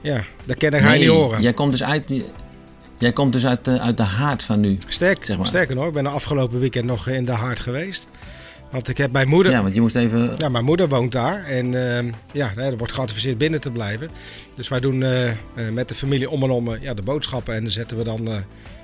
ja, 0.00 0.20
dat 0.44 0.56
ken 0.56 0.72
ik 0.72 0.82
nee, 0.82 0.98
niet 0.98 1.08
horen. 1.08 1.42
Jij 1.42 1.52
komt 1.52 1.70
dus 1.70 1.82
uit... 1.82 2.22
Jij 2.98 3.12
komt 3.12 3.32
dus 3.32 3.46
uit, 3.46 3.64
de, 3.64 3.80
uit 3.80 3.96
de 3.96 4.02
haard 4.02 4.42
van 4.42 4.60
nu. 4.60 4.78
Sterk, 4.88 5.24
zeg 5.24 5.36
maar. 5.36 5.46
Sterker 5.46 5.74
nog, 5.74 5.86
ik 5.86 5.92
ben 5.92 6.04
de 6.04 6.10
afgelopen 6.10 6.58
weekend 6.58 6.84
nog 6.84 7.08
in 7.08 7.24
de 7.24 7.32
haard 7.32 7.60
geweest. 7.60 8.06
Want 8.74 8.88
ik 8.88 8.98
heb 8.98 9.12
mijn 9.12 9.28
moeder. 9.28 9.52
Ja, 9.52 9.62
want 9.62 9.74
je 9.74 9.80
moest 9.80 9.96
even. 9.96 10.34
Ja, 10.38 10.48
mijn 10.48 10.64
moeder 10.64 10.88
woont 10.88 11.12
daar. 11.12 11.44
En 11.44 11.72
uh, 11.72 12.12
ja, 12.32 12.56
er 12.56 12.76
wordt 12.76 12.92
geadviseerd 12.92 13.38
binnen 13.38 13.60
te 13.60 13.70
blijven. 13.70 14.10
Dus 14.54 14.68
wij 14.68 14.80
doen 14.80 15.00
uh, 15.00 15.30
met 15.72 15.88
de 15.88 15.94
familie 15.94 16.30
om 16.30 16.42
en 16.42 16.50
om 16.50 16.76
ja, 16.80 16.94
de 16.94 17.02
boodschappen. 17.02 17.54
En 17.54 17.62
dan 17.62 17.72
zetten 17.72 17.96
we 17.96 18.04
dan 18.04 18.28
uh, 18.28 18.36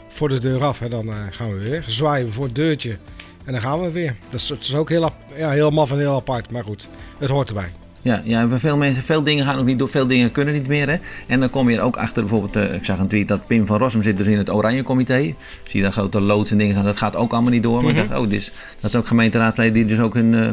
voor 0.09 0.29
de 0.29 0.39
deur 0.39 0.65
af. 0.65 0.81
En 0.81 0.91
dan 0.91 1.13
gaan 1.31 1.55
we 1.55 1.69
weer. 1.69 1.85
Zwaaien 1.87 2.27
we 2.27 2.33
voor 2.33 2.45
het 2.45 2.55
deurtje. 2.55 2.97
En 3.45 3.53
dan 3.53 3.61
gaan 3.61 3.81
we 3.81 3.91
weer. 3.91 4.17
Dat 4.31 4.41
is, 4.41 4.47
dat 4.47 4.61
is 4.61 4.75
ook 4.75 4.89
heel, 4.89 5.13
ja, 5.37 5.51
heel 5.51 5.71
maf 5.71 5.91
en 5.91 5.99
heel 5.99 6.15
apart. 6.15 6.51
Maar 6.51 6.65
goed, 6.65 6.89
het 7.19 7.31
hoort 7.31 7.49
erbij. 7.49 7.71
Ja, 8.03 8.23
ja 8.25 8.49
veel, 8.49 8.77
mensen, 8.77 9.03
veel 9.03 9.23
dingen 9.23 9.45
gaan 9.45 9.59
ook 9.59 9.65
niet 9.65 9.79
door, 9.79 9.89
veel 9.89 10.07
dingen 10.07 10.33
kunnen 10.33 10.55
niet 10.55 10.67
meer. 10.67 10.89
Hè? 10.89 10.97
En 11.27 11.41
dan 11.41 11.51
kom 11.51 11.71
je 11.71 11.77
er 11.77 11.83
ook 11.83 11.97
achter, 11.97 12.23
bijvoorbeeld, 12.23 12.57
uh, 12.57 12.75
ik 12.75 12.85
zag 12.85 12.99
een 12.99 13.09
tweet 13.09 13.29
dat 13.29 13.47
Pim 13.47 13.67
van 13.67 13.79
Rossum 13.79 14.03
zit 14.03 14.17
dus 14.17 14.27
in 14.27 14.39
het 14.39 14.51
Oranje 14.51 14.83
Comité. 14.83 15.19
Zie 15.19 15.37
je 15.73 15.83
daar 15.83 15.93
grote 15.93 16.21
loods 16.21 16.51
en 16.51 16.59
dingen 16.59 16.73
staan, 16.73 16.85
dat 16.85 16.97
gaat 16.97 17.17
ook 17.17 17.33
allemaal 17.33 17.51
niet 17.51 17.63
door. 17.63 17.83
Maar 17.83 17.83
mm 17.83 17.89
-hmm. 17.91 18.05
ik 18.05 18.09
dacht, 18.09 18.21
oh, 18.21 18.31
dus, 18.31 18.53
dat 18.81 18.91
is 18.91 18.97
ook 18.97 19.07
gemeenteraadsleden 19.07 19.73
die 19.73 19.85
dus 19.85 20.01
ook 20.01 20.15
hun 20.15 20.33
uh, 20.33 20.51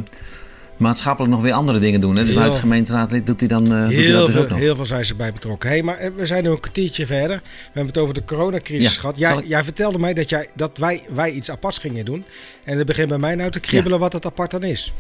maatschappelijk 0.78 1.34
nog 1.34 1.44
weer 1.44 1.54
andere 1.54 1.80
dingen 1.80 2.02
doen. 2.02 2.16
Hè? 2.16 2.26
Dus 2.26 2.34
buiten 2.34 2.60
gemeenteraadlid 2.60 3.26
doet 3.26 3.40
hij 3.40 3.50
dan, 3.50 3.74
uh, 3.74 3.88
heel, 3.88 4.18
dat 4.18 4.26
dus 4.26 4.36
veel, 4.36 4.44
ook 4.44 4.50
nog. 4.50 4.60
heel 4.60 4.76
veel 4.76 4.86
zijn 4.86 5.06
ze 5.06 5.16
bij 5.16 5.32
betrokken. 5.32 5.70
Hey, 5.70 5.84
maar 5.84 6.12
we 6.16 6.26
zijn 6.26 6.44
nu 6.44 6.50
een 6.50 6.60
kwartiertje 6.60 7.06
verder. 7.06 7.38
We 7.38 7.44
hebben 7.64 7.86
het 7.86 7.98
over 7.98 8.14
de 8.14 8.24
coronacrisis 8.26 8.94
ja, 8.94 9.00
gehad. 9.00 9.18
Jij, 9.18 9.38
ik... 9.38 9.48
jij, 9.48 9.64
vertelde 9.64 10.00
mij 10.00 10.14
dat, 10.14 10.30
jij, 10.30 10.48
dat 10.56 10.78
wij, 10.78 11.04
wij 11.10 11.32
iets 11.32 11.52
aparts 11.52 11.78
gingen 11.78 12.06
doen. 12.06 12.26
En 12.64 12.78
het 12.78 12.88
begint 12.88 13.08
bij 13.08 13.18
mij 13.18 13.36
nou 13.36 13.52
te 13.52 13.60
kriebelen 13.60 13.98
ja. 13.98 14.04
wat 14.04 14.14
het 14.14 14.26
apart 14.26 14.52
dan 14.52 14.64
is. 14.64 14.94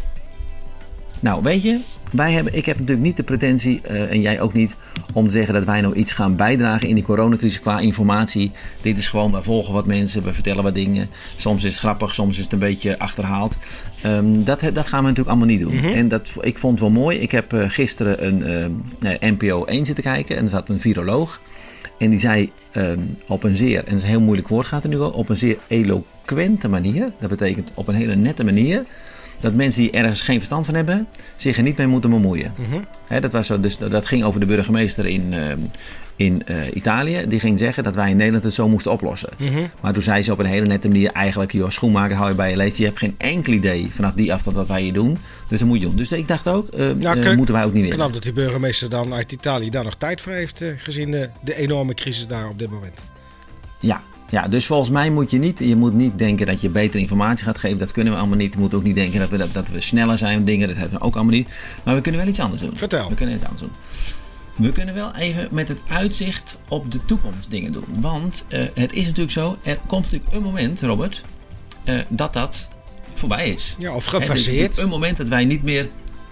Nou, 1.20 1.44
weet 1.44 1.64
je, 1.64 1.80
wij 2.12 2.32
hebben, 2.32 2.56
ik 2.56 2.66
heb 2.66 2.76
natuurlijk 2.76 3.06
niet 3.06 3.18
de 3.18 3.24
pretentie, 3.24 3.82
eh, 3.82 4.12
en 4.12 4.22
jij 4.22 4.42
ook 4.42 4.54
niet, 4.54 4.76
om 5.14 5.28
te 5.28 5.34
zeggen 5.34 5.54
dat 5.54 5.66
wij 5.66 5.82
nou 5.82 5.96
iets 5.96 6.12
gaan 6.12 6.36
bijdragen 6.36 6.88
in 6.88 6.96
die 6.96 7.04
coronacrisis 7.04 7.60
qua 7.60 7.80
informatie. 7.80 8.52
Dit 8.82 8.98
is 8.98 9.08
gewoon, 9.08 9.32
we 9.32 9.44
volgen 9.44 9.74
wat 9.74 9.86
mensen, 9.86 10.24
we 10.24 10.34
vertellen 10.34 10.64
wat 10.64 10.76
dingen. 10.76 11.10
Soms 11.36 11.64
is 11.64 11.72
het 11.72 11.80
grappig, 11.80 12.14
soms 12.14 12.38
is 12.38 12.44
het 12.44 12.54
een 12.54 12.60
beetje 12.60 13.00
achterhaald. 13.00 13.56
Ehm, 14.02 14.44
dat, 14.44 14.60
dat 14.74 14.88
gaan 14.88 15.02
we 15.02 15.08
natuurlijk 15.10 15.28
allemaal 15.28 15.48
niet 15.48 15.62
doen. 15.62 15.84
En 15.84 16.08
dat, 16.08 16.32
ik 16.42 16.58
vond 16.58 16.80
het 16.80 16.90
wel 16.92 17.02
mooi. 17.02 17.18
Ik 17.18 17.32
heb 17.32 17.54
uh, 17.54 17.70
gisteren 17.70 18.26
een 18.26 18.72
uh, 19.00 19.32
NPO 19.32 19.66
1 19.66 19.86
zitten 19.86 20.04
kijken 20.04 20.38
en 20.38 20.44
er 20.44 20.50
zat 20.50 20.70
een 20.70 20.80
viroloog. 20.80 21.42
En 21.98 22.10
die 22.10 22.20
zei 22.20 22.50
um, 22.76 23.18
op 23.28 23.44
een 23.44 23.56
zeer, 23.56 23.78
en 23.78 23.86
dat 23.86 23.94
is 23.94 24.02
een 24.02 24.10
heel 24.10 24.22
moeilijk 24.22 24.48
woord 24.48 24.68
gaat 24.68 24.84
er 24.84 24.90
nu 24.90 24.98
wel, 24.98 25.10
op 25.10 25.30
een 25.30 25.38
zeer 25.38 25.58
eloquente 25.68 26.68
manier. 26.68 27.12
Dat 27.20 27.30
betekent 27.30 27.72
op 27.74 27.88
een 27.88 27.96
hele 27.96 28.16
nette 28.16 28.44
manier 28.44 28.86
dat 29.40 29.54
mensen 29.54 29.82
die 29.82 29.92
ergens 29.92 30.22
geen 30.22 30.38
verstand 30.38 30.66
van 30.66 30.74
hebben, 30.74 31.08
zich 31.36 31.58
er 31.58 31.64
niet 31.64 31.78
mee 31.78 31.88
moeten 31.88 32.10
bemoeien. 32.10 32.54
Mm 32.58 32.86
dat, 33.22 33.32
was 33.32 33.48
zo, 33.48 33.60
dus, 33.60 33.78
dat 33.78 34.06
ging 34.06 34.24
over 34.24 34.40
de 34.40 34.46
burgemeester 34.46 35.06
in, 35.06 35.34
uh, 35.34 35.52
in 36.16 36.42
uh, 36.46 36.58
Italië. 36.74 37.26
Die 37.28 37.40
ging 37.40 37.58
zeggen 37.58 37.84
dat 37.84 37.96
wij 37.96 38.10
in 38.10 38.18
Nederland 38.18 38.44
het 38.44 38.54
zo 38.54 38.70
moesten 38.70 38.92
oplossen. 38.92 39.30
Mm 39.38 39.48
-hmm. 39.48 39.70
Maar 39.82 39.94
toen 39.94 40.04
zei 40.04 40.22
ze 40.22 40.32
op 40.32 40.40
een 40.40 40.46
hele 40.46 40.66
nette 40.66 40.88
manier 40.88 41.12
eigenlijk, 41.12 41.52
joh, 41.52 41.70
schoenmaker 41.70 42.16
hou 42.16 42.30
je 42.30 42.36
bij 42.36 42.50
je 42.50 42.58
leest. 42.58 42.78
Je 42.78 42.86
hebt 42.86 43.00
geen 43.00 43.16
enkel 43.18 43.54
idee 43.54 43.88
vanaf 43.92 44.14
die 44.14 44.34
afstand 44.34 44.56
wat 44.56 44.68
wij 44.68 44.82
hier 44.82 44.94
doen. 44.94 45.18
Dus 45.48 45.60
dat 45.60 45.68
moet 45.68 45.80
je 45.80 45.86
doen. 45.86 45.96
Dus 45.96 46.12
ik 46.12 46.28
dacht 46.28 46.48
ook, 46.48 46.68
uh, 46.78 46.90
ja, 47.00 47.36
moeten 47.36 47.56
wij 47.56 47.64
ook 47.64 47.74
niet 47.74 47.82
willen. 47.82 47.98
Knap 47.98 48.14
dat 48.14 48.24
die 48.24 48.34
burgemeester 48.34 48.90
dan 48.90 49.14
uit 49.14 49.32
Italië 49.32 49.70
daar 49.70 49.84
nog 49.84 49.96
tijd 49.96 50.22
voor 50.22 50.34
heeft, 50.34 50.64
gezien 50.78 51.12
de, 51.12 51.30
de 51.44 51.56
enorme 51.56 51.94
crisis 51.94 52.28
daar 52.28 52.50
op 52.50 52.60
dit 52.60 52.70
moment. 52.70 53.00
Ja, 53.80 54.02
ja, 54.30 54.48
dus 54.48 54.66
volgens 54.66 54.90
mij 54.90 55.10
moet 55.10 55.32
je 55.32 55.38
niet, 55.38 55.60
je 55.60 55.76
moet 55.76 55.94
niet 55.94 56.18
denken 56.18 56.46
dat 56.46 56.62
je 56.62 56.70
betere 56.70 57.02
informatie 57.02 57.46
gaat 57.46 57.60
geven. 57.60 57.78
Dat 57.78 57.92
kunnen 57.92 58.14
we 58.14 58.20
allemaal 58.20 58.38
niet. 58.38 58.54
Je 58.54 58.60
moet 58.60 58.74
ook 58.74 58.84
niet 58.84 58.96
denken 58.96 59.20
dat 59.20 59.30
we, 59.30 59.38
dat, 59.38 59.54
dat 59.54 59.70
we 59.70 59.82
sneller 59.82 60.18
zijn. 60.18 60.46
Dingen, 60.46 60.68
dat 60.68 60.78
hebben 60.78 61.00
we 61.00 61.06
ook 61.06 61.16
allemaal 61.16 61.34
niet. 61.34 61.52
Maar 61.84 61.96
we 61.96 62.02
kunnen 62.02 62.22
wel 62.22 62.30
iets 62.30 62.40
anders 62.40 62.62
doen. 62.62 62.78
Vertel. 62.78 63.10
We 63.10 63.16
kunnen 63.16 63.36
iets 63.36 63.46
anders 63.46 63.62
doen. 63.62 63.72
We 64.56 64.72
kunnen 64.72 64.94
wel 64.94 65.16
even 65.16 65.48
met 65.52 65.68
het 65.68 65.80
uitzicht 65.88 66.58
op 66.68 66.92
de 66.92 67.06
toekomst 67.06 67.50
dingen 67.50 67.72
doen. 67.72 67.86
Want 68.00 68.46
uh, 68.50 68.60
het 68.74 68.94
is 68.94 69.06
natuurlijk 69.06 69.32
zo, 69.32 69.58
er 69.64 69.78
komt 69.88 70.04
natuurlijk 70.04 70.34
een 70.34 70.42
moment, 70.42 70.82
Robert, 70.82 71.24
uh, 71.86 72.00
dat 72.08 72.34
dat 72.34 72.68
voorbij 73.14 73.50
is. 73.50 73.76
Ja, 73.80 73.94
of 73.94 74.06
gefaseerd. 74.06 74.72
Er 74.72 74.78
is 74.78 74.84
een 74.84 74.90
moment 74.90 75.18
dat 75.18 75.28
wij 75.28 75.46
niet 75.46 75.64
meer 75.64 75.90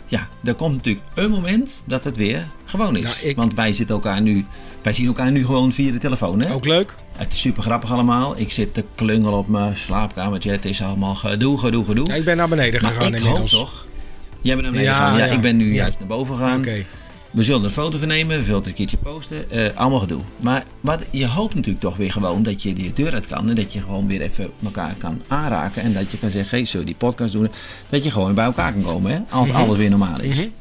ja, 0.07 0.29
er 0.43 0.53
komt 0.53 0.75
natuurlijk 0.75 1.05
een 1.15 1.31
moment 1.31 1.83
dat 1.85 2.03
het 2.03 2.17
weer 2.17 2.45
gewoon 2.65 2.95
is. 2.95 3.03
Nou, 3.03 3.15
ik... 3.27 3.35
Want 3.35 3.53
wij 3.53 3.73
zitten 3.73 3.95
elkaar 3.95 4.21
nu, 4.21 4.45
wij 4.85 4.93
zien 4.93 5.05
elkaar 5.05 5.31
nu 5.31 5.45
gewoon 5.45 5.71
via 5.71 5.91
de 5.91 5.97
telefoon. 5.97 6.41
Hè? 6.41 6.53
Ook 6.53 6.65
leuk. 6.65 6.95
Het 7.17 7.33
is 7.33 7.39
super 7.39 7.63
grappig 7.63 7.91
allemaal. 7.91 8.37
Ik 8.37 8.51
zit 8.51 8.73
te 8.73 8.83
klungelen 8.95 9.37
op 9.37 9.47
mijn 9.47 9.75
slaapkamertje. 9.75 10.51
Het 10.51 10.65
is 10.65 10.81
allemaal 10.81 11.15
gedoe, 11.15 11.59
gedoe, 11.59 11.85
gedoe. 11.85 12.07
Ja, 12.07 12.15
ik 12.15 12.25
ben 12.25 12.37
naar 12.37 12.49
beneden 12.49 12.81
maar 12.81 12.91
gegaan 12.91 13.13
ik 13.13 13.21
hoop 13.21 13.47
toch. 13.47 13.85
Jij 14.41 14.55
bent 14.55 14.61
naar 14.61 14.71
beneden 14.71 14.93
ja, 14.93 14.99
gegaan. 14.99 15.17
Ja, 15.17 15.25
ja, 15.25 15.31
ik 15.31 15.41
ben 15.41 15.57
nu 15.57 15.73
juist 15.73 15.99
naar 15.99 16.07
boven 16.07 16.35
gegaan. 16.35 16.59
Okay. 16.59 16.85
We 17.31 17.43
zullen 17.43 17.63
een 17.63 17.69
foto 17.69 17.97
van 17.97 18.07
nemen, 18.07 18.37
we 18.37 18.43
zullen 18.43 18.59
het 18.59 18.67
een 18.67 18.73
keertje 18.73 18.97
posten. 18.97 19.45
Uh, 19.53 19.67
allemaal 19.75 19.99
gedoe. 19.99 20.21
Maar 20.39 20.63
wat, 20.81 20.99
je 21.11 21.27
hoopt 21.27 21.55
natuurlijk 21.55 21.83
toch 21.83 21.95
weer 21.95 22.11
gewoon 22.11 22.43
dat 22.43 22.63
je 22.63 22.73
die 22.73 22.93
deur 22.93 23.13
uit 23.13 23.25
kan. 23.25 23.49
En 23.49 23.55
dat 23.55 23.73
je 23.73 23.79
gewoon 23.79 24.07
weer 24.07 24.21
even 24.21 24.51
elkaar 24.63 24.95
kan 24.97 25.21
aanraken. 25.27 25.81
En 25.81 25.93
dat 25.93 26.11
je 26.11 26.17
kan 26.17 26.31
zeggen, 26.31 26.57
hey, 26.57 26.65
zullen 26.65 26.85
die 26.85 26.95
podcast 26.95 27.31
doen? 27.31 27.49
Dat 27.89 28.03
je 28.03 28.11
gewoon 28.11 28.33
bij 28.33 28.45
elkaar 28.45 28.73
kan 28.73 28.83
komen, 28.83 29.11
hè? 29.11 29.19
als 29.29 29.49
mm 29.49 29.55
-hmm. 29.55 29.63
alles 29.63 29.77
weer 29.77 29.89
normaal 29.89 30.21
is. 30.21 30.37
Mm 30.37 30.43
-hmm. 30.43 30.53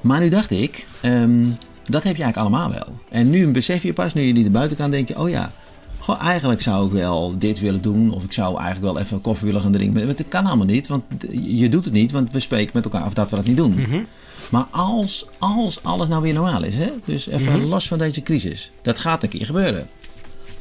Maar 0.00 0.20
nu 0.20 0.28
dacht 0.28 0.50
ik, 0.50 0.86
um, 1.02 1.56
dat 1.84 2.02
heb 2.02 2.16
je 2.16 2.22
eigenlijk 2.22 2.36
allemaal 2.36 2.70
wel. 2.70 2.98
En 3.10 3.30
nu 3.30 3.50
besef 3.50 3.82
je 3.82 3.92
pas, 3.92 4.14
nu 4.14 4.22
je 4.22 4.34
die 4.34 4.44
er 4.44 4.50
buiten 4.50 4.76
kan, 4.76 4.90
denk 4.90 5.08
je, 5.08 5.18
oh 5.18 5.28
ja... 5.28 5.52
Goh, 5.98 6.22
eigenlijk 6.22 6.60
zou 6.60 6.86
ik 6.86 6.92
wel 6.92 7.38
dit 7.38 7.60
willen 7.60 7.82
doen. 7.82 8.12
Of 8.12 8.24
ik 8.24 8.32
zou 8.32 8.58
eigenlijk 8.60 8.92
wel 8.92 9.02
even 9.02 9.20
koffie 9.20 9.46
willen 9.46 9.60
gaan 9.60 9.72
drinken. 9.72 10.06
Maar 10.06 10.16
dat 10.16 10.28
kan 10.28 10.46
allemaal 10.46 10.66
niet. 10.66 10.86
Want 10.86 11.04
je 11.30 11.68
doet 11.68 11.84
het 11.84 11.94
niet. 11.94 12.12
Want 12.12 12.32
we 12.32 12.40
spreken 12.40 12.70
met 12.74 12.84
elkaar 12.84 13.02
af 13.02 13.14
dat 13.14 13.30
we 13.30 13.36
dat 13.36 13.44
niet 13.44 13.56
doen. 13.56 13.72
Mm 13.72 13.84
-hmm. 13.84 14.06
Maar 14.50 14.66
als, 14.70 15.26
als 15.38 15.82
alles 15.82 16.08
nou 16.08 16.22
weer 16.22 16.32
normaal 16.34 16.62
is, 16.62 16.76
hè? 16.76 16.90
dus 17.04 17.26
even 17.26 17.52
mm 17.52 17.60
-hmm. 17.60 17.68
los 17.68 17.88
van 17.88 17.98
deze 17.98 18.22
crisis, 18.22 18.70
dat 18.82 18.98
gaat 18.98 19.22
een 19.22 19.28
keer 19.28 19.46
gebeuren. 19.46 19.86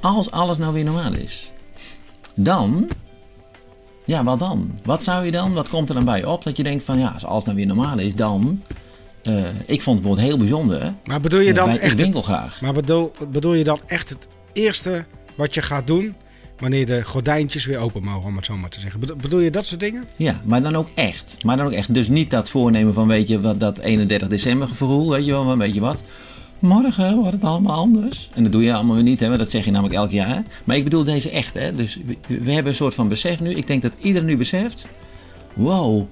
Als 0.02 0.32
alles 0.32 0.58
nou 0.58 0.74
weer 0.74 0.84
normaal 0.84 1.14
is, 1.14 1.52
dan, 2.36 2.90
ja, 4.06 4.24
wat 4.24 4.40
dan? 4.40 4.72
Wat 4.84 5.04
zou 5.04 5.26
je 5.26 5.32
dan, 5.32 5.54
wat 5.54 5.70
komt 5.70 5.90
er 5.90 5.96
dan 5.96 6.06
bij 6.06 6.20
je 6.20 6.30
op 6.30 6.44
dat 6.44 6.58
je 6.58 6.64
denkt 6.64 6.84
van 6.84 7.00
ja, 7.00 7.10
als 7.10 7.26
alles 7.26 7.44
nou 7.44 7.56
weer 7.56 7.68
normaal 7.68 8.00
is, 8.00 8.16
dan. 8.16 8.62
Uh, 9.24 9.48
ik 9.66 9.82
vond 9.82 10.00
het 10.00 10.08
bijvoorbeeld 10.08 10.20
heel 10.20 10.38
bijzonder. 10.38 10.94
Maar 11.06 11.22
bedoel 11.22 11.40
je 11.40 11.54
dan 11.54 11.70
echt. 11.70 11.92
Ik 11.92 11.98
winkel 11.98 12.22
graag. 12.22 12.62
Maar 12.62 12.74
bedoel, 12.74 13.12
bedoel 13.32 13.54
je 13.54 13.64
dan 13.64 13.80
echt 13.86 14.10
het 14.10 14.28
eerste 14.54 15.06
wat 15.36 15.54
je 15.54 15.62
gaat 15.62 15.88
doen 15.88 16.16
wanneer 16.60 16.86
de 16.86 17.04
gordijntjes 17.04 17.66
weer 17.66 17.78
open 17.78 18.04
mogen, 18.04 18.30
om 18.30 18.36
het 18.36 18.46
zo 18.46 18.58
maar 18.58 18.70
te 18.70 18.80
zeggen. 18.80 19.00
Bedoel 19.00 19.40
je 19.40 19.52
dat 19.52 19.66
soort 19.66 19.80
dingen? 19.80 20.04
Ja, 20.16 20.42
maar 20.46 20.64
dan 20.64 20.76
ook 20.76 20.88
echt. 20.94 21.38
Maar 21.44 21.58
dan 21.58 21.66
ook 21.66 21.72
echt. 21.72 21.94
Dus 21.94 22.08
niet 22.08 22.30
dat 22.30 22.50
voornemen 22.50 22.94
van, 22.94 23.08
weet 23.08 23.28
je, 23.28 23.42
wat, 23.42 23.60
dat 23.60 23.78
31 23.78 24.28
december 24.28 24.68
gevoel, 24.68 25.10
weet 25.10 25.26
je 25.26 25.32
wel, 25.32 25.58
weet 25.58 25.74
je 25.74 25.80
wat. 25.80 26.04
Morgen 26.60 27.16
wordt 27.16 27.34
het 27.34 27.44
allemaal 27.44 27.76
anders. 27.76 28.30
En 28.34 28.44
dat 28.44 28.52
doe 28.52 28.64
je 28.64 28.74
allemaal 28.74 28.96
weer 28.96 29.04
niet, 29.04 29.20
hè, 29.20 29.38
dat 29.38 29.50
zeg 29.50 29.66
je 29.66 29.72
namelijk 29.72 29.96
elk 29.96 30.12
jaar. 30.12 30.44
Maar 30.64 30.76
ik 30.76 30.84
bedoel 30.84 31.04
deze 31.04 31.30
echt, 31.30 31.54
hè. 31.54 31.74
Dus 31.76 32.00
we, 32.06 32.18
we 32.28 32.52
hebben 32.52 32.72
een 32.72 32.78
soort 32.78 32.94
van 32.94 33.08
besef 33.08 33.42
nu. 33.42 33.50
Ik 33.50 33.68
denk 33.68 33.82
dat 33.82 33.94
iedereen 34.00 34.28
nu 34.28 34.38
beseft, 34.38 34.90
wow, 35.54 36.08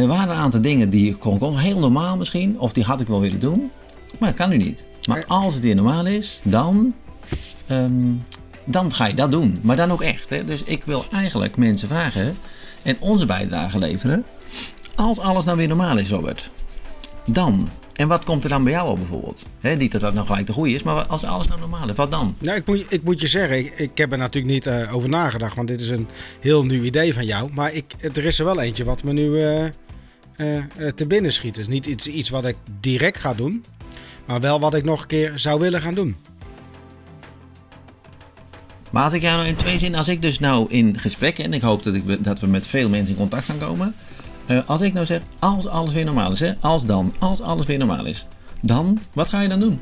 er 0.00 0.06
waren 0.06 0.30
een 0.30 0.42
aantal 0.42 0.60
dingen 0.60 0.90
die 0.90 1.16
kon 1.16 1.38
komen, 1.38 1.60
heel 1.60 1.78
normaal 1.78 2.16
misschien, 2.16 2.58
of 2.58 2.72
die 2.72 2.84
had 2.84 3.00
ik 3.00 3.06
wel 3.06 3.20
willen 3.20 3.40
doen. 3.40 3.70
Maar 4.18 4.28
dat 4.28 4.38
kan 4.38 4.48
nu 4.48 4.56
niet. 4.56 4.84
Maar 5.08 5.24
als 5.26 5.54
het 5.54 5.62
weer 5.62 5.74
normaal 5.74 6.06
is, 6.06 6.40
dan 6.44 6.94
um, 7.70 8.22
dan 8.64 8.92
ga 8.92 9.06
je 9.06 9.14
dat 9.14 9.30
doen. 9.30 9.58
Maar 9.62 9.76
dan 9.76 9.92
ook 9.92 10.02
echt. 10.02 10.30
Hè? 10.30 10.44
Dus 10.44 10.62
ik 10.62 10.84
wil 10.84 11.04
eigenlijk 11.12 11.56
mensen 11.56 11.88
vragen 11.88 12.36
en 12.82 12.96
onze 13.00 13.26
bijdrage 13.26 13.78
leveren. 13.78 14.24
Als 14.94 15.18
alles 15.18 15.44
nou 15.44 15.56
weer 15.56 15.68
normaal 15.68 15.98
is, 15.98 16.10
Robert. 16.10 16.50
Dan. 17.24 17.68
En 17.94 18.08
wat 18.08 18.24
komt 18.24 18.44
er 18.44 18.50
dan 18.50 18.64
bij 18.64 18.72
jou 18.72 18.90
op 18.90 18.96
bijvoorbeeld? 18.96 19.46
He, 19.60 19.74
niet 19.74 19.92
dat 19.92 20.00
dat 20.00 20.14
nou 20.14 20.26
gelijk 20.26 20.46
de 20.46 20.52
goede 20.52 20.72
is, 20.72 20.82
maar 20.82 21.06
als 21.06 21.24
alles 21.24 21.48
nou 21.48 21.60
normaal 21.60 21.88
is, 21.88 21.94
wat 21.94 22.10
dan? 22.10 22.36
Nou, 22.38 22.56
ik 22.56 22.66
moet, 22.66 22.84
ik 22.88 23.02
moet 23.02 23.20
je 23.20 23.26
zeggen, 23.26 23.58
ik, 23.58 23.78
ik 23.78 23.98
heb 23.98 24.12
er 24.12 24.18
natuurlijk 24.18 24.54
niet 24.54 24.66
uh, 24.66 24.94
over 24.94 25.08
nagedacht, 25.08 25.56
want 25.56 25.68
dit 25.68 25.80
is 25.80 25.88
een 25.88 26.08
heel 26.40 26.64
nieuw 26.64 26.82
idee 26.82 27.14
van 27.14 27.24
jou. 27.24 27.50
Maar 27.52 27.72
ik, 27.72 27.94
er 28.00 28.24
is 28.24 28.38
er 28.38 28.44
wel 28.44 28.60
eentje 28.60 28.84
wat 28.84 29.02
me 29.02 29.12
nu 29.12 29.28
uh, 29.28 29.64
te 30.94 31.06
binnen 31.06 31.32
schiet. 31.32 31.54
Dus 31.54 31.66
niet 31.66 31.86
iets, 31.86 32.06
iets 32.06 32.28
wat 32.28 32.44
ik 32.44 32.56
direct 32.80 33.18
ga 33.18 33.34
doen, 33.34 33.64
maar 34.26 34.40
wel 34.40 34.60
wat 34.60 34.74
ik 34.74 34.84
nog 34.84 35.00
een 35.00 35.06
keer 35.06 35.32
zou 35.38 35.60
willen 35.60 35.80
gaan 35.80 35.94
doen. 35.94 36.16
Maar 38.90 39.02
als 39.02 39.12
ik 39.12 39.22
jou 39.22 39.36
nou 39.36 39.48
in 39.48 39.56
twee 39.56 39.78
zinnen, 39.78 39.98
als 39.98 40.08
ik 40.08 40.22
dus 40.22 40.38
nou 40.38 40.70
in 40.70 40.98
gesprek, 40.98 41.38
en 41.38 41.52
ik 41.52 41.62
hoop 41.62 41.82
dat, 41.82 41.94
ik, 41.94 42.24
dat 42.24 42.40
we 42.40 42.46
met 42.46 42.66
veel 42.66 42.88
mensen 42.88 43.10
in 43.10 43.20
contact 43.20 43.44
gaan 43.44 43.58
komen. 43.58 43.94
Uh, 44.46 44.60
als 44.66 44.80
ik 44.80 44.92
nou 44.92 45.06
zeg, 45.06 45.20
als 45.38 45.66
alles 45.66 45.94
weer 45.94 46.04
normaal 46.04 46.32
is, 46.32 46.40
hè, 46.40 46.52
als 46.60 46.86
dan, 46.86 47.14
als 47.18 47.40
alles 47.40 47.66
weer 47.66 47.78
normaal 47.78 48.06
is, 48.06 48.26
dan, 48.62 48.98
wat 49.12 49.28
ga 49.28 49.40
je 49.40 49.48
dan 49.48 49.60
doen? 49.60 49.80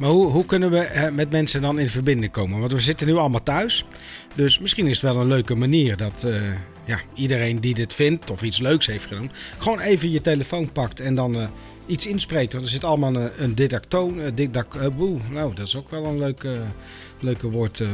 Maar 0.00 0.10
hoe, 0.10 0.26
hoe 0.26 0.44
kunnen 0.44 0.70
we 0.70 0.90
uh, 0.94 1.08
met 1.08 1.30
mensen 1.30 1.62
dan 1.62 1.78
in 1.78 1.88
verbinding 1.88 2.32
komen? 2.32 2.58
Want 2.58 2.72
we 2.72 2.80
zitten 2.80 3.06
nu 3.06 3.14
allemaal 3.14 3.42
thuis. 3.42 3.84
Dus 4.34 4.58
misschien 4.58 4.86
is 4.86 5.02
het 5.02 5.12
wel 5.12 5.20
een 5.20 5.28
leuke 5.28 5.54
manier 5.54 5.96
dat 5.96 6.24
uh, 6.26 6.34
ja, 6.84 7.00
iedereen 7.14 7.60
die 7.60 7.74
dit 7.74 7.94
vindt 7.94 8.30
of 8.30 8.42
iets 8.42 8.58
leuks 8.58 8.86
heeft 8.86 9.06
gedaan, 9.06 9.30
gewoon 9.58 9.80
even 9.80 10.10
je 10.10 10.20
telefoon 10.20 10.72
pakt 10.72 11.00
en 11.00 11.14
dan 11.14 11.36
iets 11.86 12.06
inspreekt. 12.06 12.52
Want 12.52 12.64
er 12.64 12.70
zit 12.70 12.84
allemaal 12.84 13.14
een, 13.14 13.30
een 13.38 13.54
didactoon, 13.54 14.18
een 14.18 14.34
didac, 14.34 14.76
nou, 15.30 15.54
dat 15.54 15.66
is 15.66 15.76
ook 15.76 15.90
wel 15.90 16.04
een 16.04 16.18
leuke 16.18 16.56
leuke 17.20 17.50
woord 17.50 17.80
uh, 17.80 17.88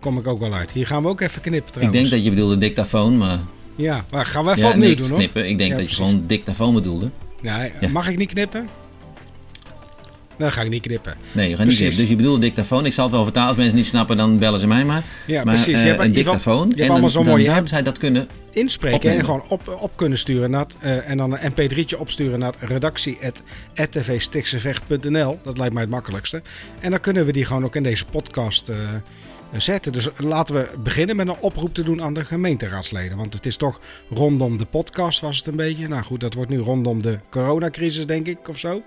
kom 0.00 0.18
ik 0.18 0.26
ook 0.26 0.38
wel 0.38 0.54
uit. 0.54 0.70
Hier 0.70 0.86
gaan 0.86 1.02
we 1.02 1.08
ook 1.08 1.20
even 1.20 1.40
knippen 1.40 1.72
trouwens. 1.72 1.96
Ik 1.96 2.02
denk 2.02 2.14
dat 2.14 2.24
je 2.24 2.30
bedoelde 2.30 2.58
dictafoon, 2.58 3.16
maar... 3.16 3.38
Ja, 3.76 4.04
maar 4.10 4.26
gaan 4.26 4.44
we 4.44 4.50
even 4.50 4.62
ja, 4.62 4.68
opnieuw 4.68 4.94
doen 4.94 5.08
hoor. 5.08 5.18
knippen. 5.18 5.48
Ik 5.48 5.58
denk 5.58 5.70
ja, 5.70 5.76
dat 5.76 5.84
precies. 5.84 5.96
je 5.96 6.04
gewoon 6.04 6.24
dictafoon 6.26 6.74
bedoelde. 6.74 7.10
Ja, 7.42 7.68
Mag 7.92 8.08
ik 8.08 8.16
niet 8.16 8.28
knippen? 8.28 8.68
Dan 10.38 10.52
ga 10.52 10.62
ik 10.62 10.70
niet 10.70 10.82
knippen. 10.82 11.14
Nee, 11.32 11.48
je 11.48 11.56
gaat 11.56 11.66
niet 11.66 11.76
knippen. 11.76 11.98
Dus 11.98 12.08
je 12.08 12.16
bedoelt 12.16 12.40
dictafoon. 12.40 12.86
Ik 12.86 12.92
zal 12.92 13.04
het 13.04 13.12
wel 13.12 13.22
vertalen. 13.22 13.48
Als 13.48 13.56
mensen 13.56 13.76
niet 13.76 13.86
snappen, 13.86 14.16
dan 14.16 14.38
bellen 14.38 14.60
ze 14.60 14.66
mij 14.66 14.84
maar. 14.84 15.04
Ja, 15.26 15.44
maar, 15.44 15.54
precies. 15.54 15.78
Je 15.78 15.84
uh, 15.84 15.90
hebt, 15.90 16.02
een 16.02 16.12
dictafoon. 16.12 16.68
Je 16.68 16.74
hebt 16.76 16.90
allemaal 16.90 17.10
zo'n 17.10 17.26
mooie 17.26 17.52
app. 17.52 17.68
zij 17.68 17.82
dat 17.82 17.98
kunnen 17.98 18.28
inspreken 18.50 18.96
opnemen. 18.96 19.18
en 19.18 19.24
gewoon 19.24 19.42
op, 19.48 19.78
op 19.80 19.96
kunnen 19.96 20.18
sturen. 20.18 20.50
Naar 20.50 20.66
uh, 20.84 21.10
en 21.10 21.16
dan 21.16 21.38
een 21.38 21.52
mp3'tje 21.52 21.98
opsturen 21.98 22.38
naar 22.38 22.54
redactie.tvstichtsevecht.nl. 22.60 25.38
Dat 25.44 25.58
lijkt 25.58 25.72
mij 25.72 25.82
het 25.82 25.92
makkelijkste. 25.92 26.42
En 26.80 26.90
dan 26.90 27.00
kunnen 27.00 27.24
we 27.24 27.32
die 27.32 27.44
gewoon 27.44 27.64
ook 27.64 27.76
in 27.76 27.82
deze 27.82 28.04
podcast... 28.04 28.68
Uh, 28.68 28.76
zetten. 29.56 29.92
Dus 29.92 30.08
laten 30.16 30.54
we 30.54 30.68
beginnen 30.82 31.16
met 31.16 31.28
een 31.28 31.40
oproep 31.40 31.74
te 31.74 31.82
doen 31.82 32.02
aan 32.02 32.14
de 32.14 32.24
gemeenteraadsleden. 32.24 33.16
Want 33.16 33.34
het 33.34 33.46
is 33.46 33.56
toch 33.56 33.80
rondom 34.10 34.56
de 34.56 34.64
podcast 34.64 35.20
was 35.20 35.36
het 35.36 35.46
een 35.46 35.56
beetje. 35.56 35.88
Nou 35.88 36.02
goed, 36.02 36.20
dat 36.20 36.34
wordt 36.34 36.50
nu 36.50 36.58
rondom 36.58 37.02
de 37.02 37.18
coronacrisis 37.30 38.06
denk 38.06 38.26
ik 38.26 38.48
of 38.48 38.58
zo. 38.58 38.82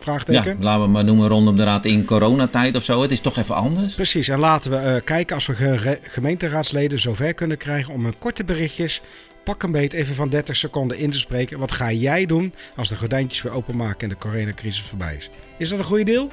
Vraagteken. 0.00 0.56
Ja, 0.58 0.64
laten 0.64 0.82
we 0.82 0.88
maar 0.88 1.04
noemen 1.04 1.28
rondom 1.28 1.56
de 1.56 1.64
raad 1.64 1.84
in 1.84 2.04
coronatijd 2.04 2.76
of 2.76 2.82
zo. 2.82 3.02
Het 3.02 3.10
is 3.10 3.20
toch 3.20 3.36
even 3.36 3.54
anders. 3.54 3.94
Precies, 3.94 4.28
en 4.28 4.38
laten 4.38 4.70
we 4.70 4.94
uh, 4.94 5.04
kijken 5.04 5.34
als 5.34 5.46
we 5.46 5.54
ge 5.54 5.98
gemeenteraadsleden 6.02 7.00
zover 7.00 7.34
kunnen 7.34 7.56
krijgen 7.56 7.94
om 7.94 8.06
een 8.06 8.18
korte 8.18 8.44
berichtjes 8.44 9.02
pak 9.46 9.62
een 9.62 9.72
beet 9.72 9.92
even 9.92 10.14
van 10.14 10.28
30 10.28 10.56
seconden 10.56 10.98
in 10.98 11.10
te 11.10 11.18
spreken. 11.18 11.58
Wat 11.58 11.72
ga 11.72 11.92
jij 11.92 12.26
doen 12.26 12.54
als 12.76 12.88
de 12.88 12.96
gordijntjes 12.96 13.42
weer 13.42 13.52
openmaken 13.52 14.00
en 14.00 14.08
de 14.08 14.18
coronacrisis 14.18 14.82
voorbij 14.82 15.16
is? 15.16 15.30
Is 15.58 15.68
dat 15.68 15.78
een 15.78 15.84
goede 15.84 16.04
deel? 16.04 16.30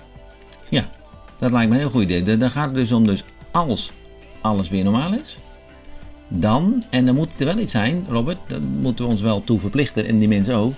Ja, 0.69 0.91
dat 1.39 1.52
lijkt 1.52 1.69
me 1.69 1.76
een 1.76 1.82
heel 1.82 1.89
goed 1.89 2.04
idee. 2.04 2.38
Dan 2.38 2.49
gaat 2.49 2.65
het 2.65 2.76
dus 2.76 2.91
om, 2.91 3.06
dus 3.06 3.23
als 3.52 3.91
alles 4.41 4.69
weer 4.69 4.84
normaal 4.84 5.13
is, 5.13 5.39
dan, 6.28 6.84
en 6.89 7.06
dan 7.06 7.15
moet 7.15 7.30
er 7.38 7.45
wel 7.45 7.58
iets 7.58 7.71
zijn, 7.71 8.06
Robert, 8.10 8.38
daar 8.47 8.62
moeten 8.62 9.06
we 9.06 9.12
ons 9.12 9.21
wel 9.21 9.43
toe 9.43 9.60
verplichten 9.60 10.06
en 10.06 10.19
die 10.19 10.28
mensen 10.28 10.56
ook. 10.56 10.73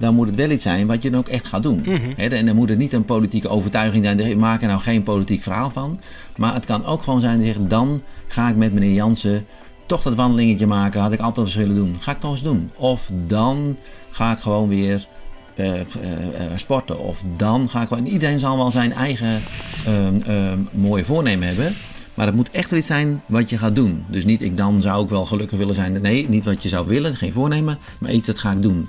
Dan 0.00 0.14
moet 0.14 0.26
het 0.26 0.36
wel 0.36 0.50
iets 0.50 0.62
zijn 0.62 0.86
wat 0.86 1.02
je 1.02 1.10
dan 1.10 1.20
ook 1.20 1.28
echt 1.28 1.46
gaat 1.46 1.62
doen. 1.62 1.86
Hè, 2.16 2.26
en 2.26 2.46
dan 2.46 2.56
moet 2.56 2.68
het 2.68 2.78
niet 2.78 2.92
een 2.92 3.04
politieke 3.04 3.48
overtuiging 3.48 4.04
zijn. 4.04 4.38
Maken 4.38 4.62
er 4.62 4.68
nou 4.68 4.80
geen 4.80 5.02
politiek 5.02 5.42
verhaal 5.42 5.70
van. 5.70 5.98
Maar 6.36 6.54
het 6.54 6.64
kan 6.64 6.84
ook 6.84 7.02
gewoon 7.02 7.20
zijn 7.20 7.44
dat 7.44 7.70
dan 7.70 8.02
ga 8.26 8.48
ik 8.48 8.56
met 8.56 8.72
meneer 8.72 8.92
Jansen 8.92 9.46
toch 9.86 10.02
dat 10.02 10.14
wandelingetje 10.14 10.66
maken. 10.66 11.00
Had 11.00 11.12
ik 11.12 11.20
altijd 11.20 11.46
eens 11.46 11.56
willen 11.56 11.74
doen. 11.74 11.96
Ga 11.98 12.10
ik 12.10 12.18
toch 12.18 12.30
eens 12.30 12.42
doen. 12.42 12.70
Of 12.76 13.10
dan 13.26 13.76
ga 14.10 14.32
ik 14.32 14.38
gewoon 14.38 14.68
weer 14.68 15.06
eh, 15.54 15.80
eh, 15.80 15.84
eh, 15.84 16.50
sporten. 16.54 16.98
Of 16.98 17.22
dan 17.36 17.68
ga 17.68 17.82
ik 17.82 17.88
gewoon. 17.88 18.06
Iedereen 18.06 18.38
zal 18.38 18.56
wel 18.56 18.70
zijn 18.70 18.92
eigen 18.92 19.40
ehm, 19.86 20.20
ehm, 20.22 20.58
mooie 20.70 21.04
voornemen 21.04 21.48
hebben. 21.48 21.74
Maar 22.14 22.26
het 22.26 22.36
moet 22.36 22.50
echt 22.50 22.72
iets 22.72 22.86
zijn 22.86 23.22
wat 23.26 23.50
je 23.50 23.58
gaat 23.58 23.76
doen. 23.76 24.04
Dus 24.08 24.24
niet 24.24 24.42
ik 24.42 24.56
dan 24.56 24.82
zou 24.82 25.04
ik 25.04 25.10
wel 25.10 25.26
gelukkig 25.26 25.58
willen 25.58 25.74
zijn. 25.74 26.00
Nee, 26.02 26.28
niet 26.28 26.44
wat 26.44 26.62
je 26.62 26.68
zou 26.68 26.86
willen, 26.86 27.16
geen 27.16 27.32
voornemen. 27.32 27.78
Maar 27.98 28.10
iets 28.10 28.26
dat 28.26 28.38
ga 28.38 28.50
ik 28.50 28.62
doen. 28.62 28.88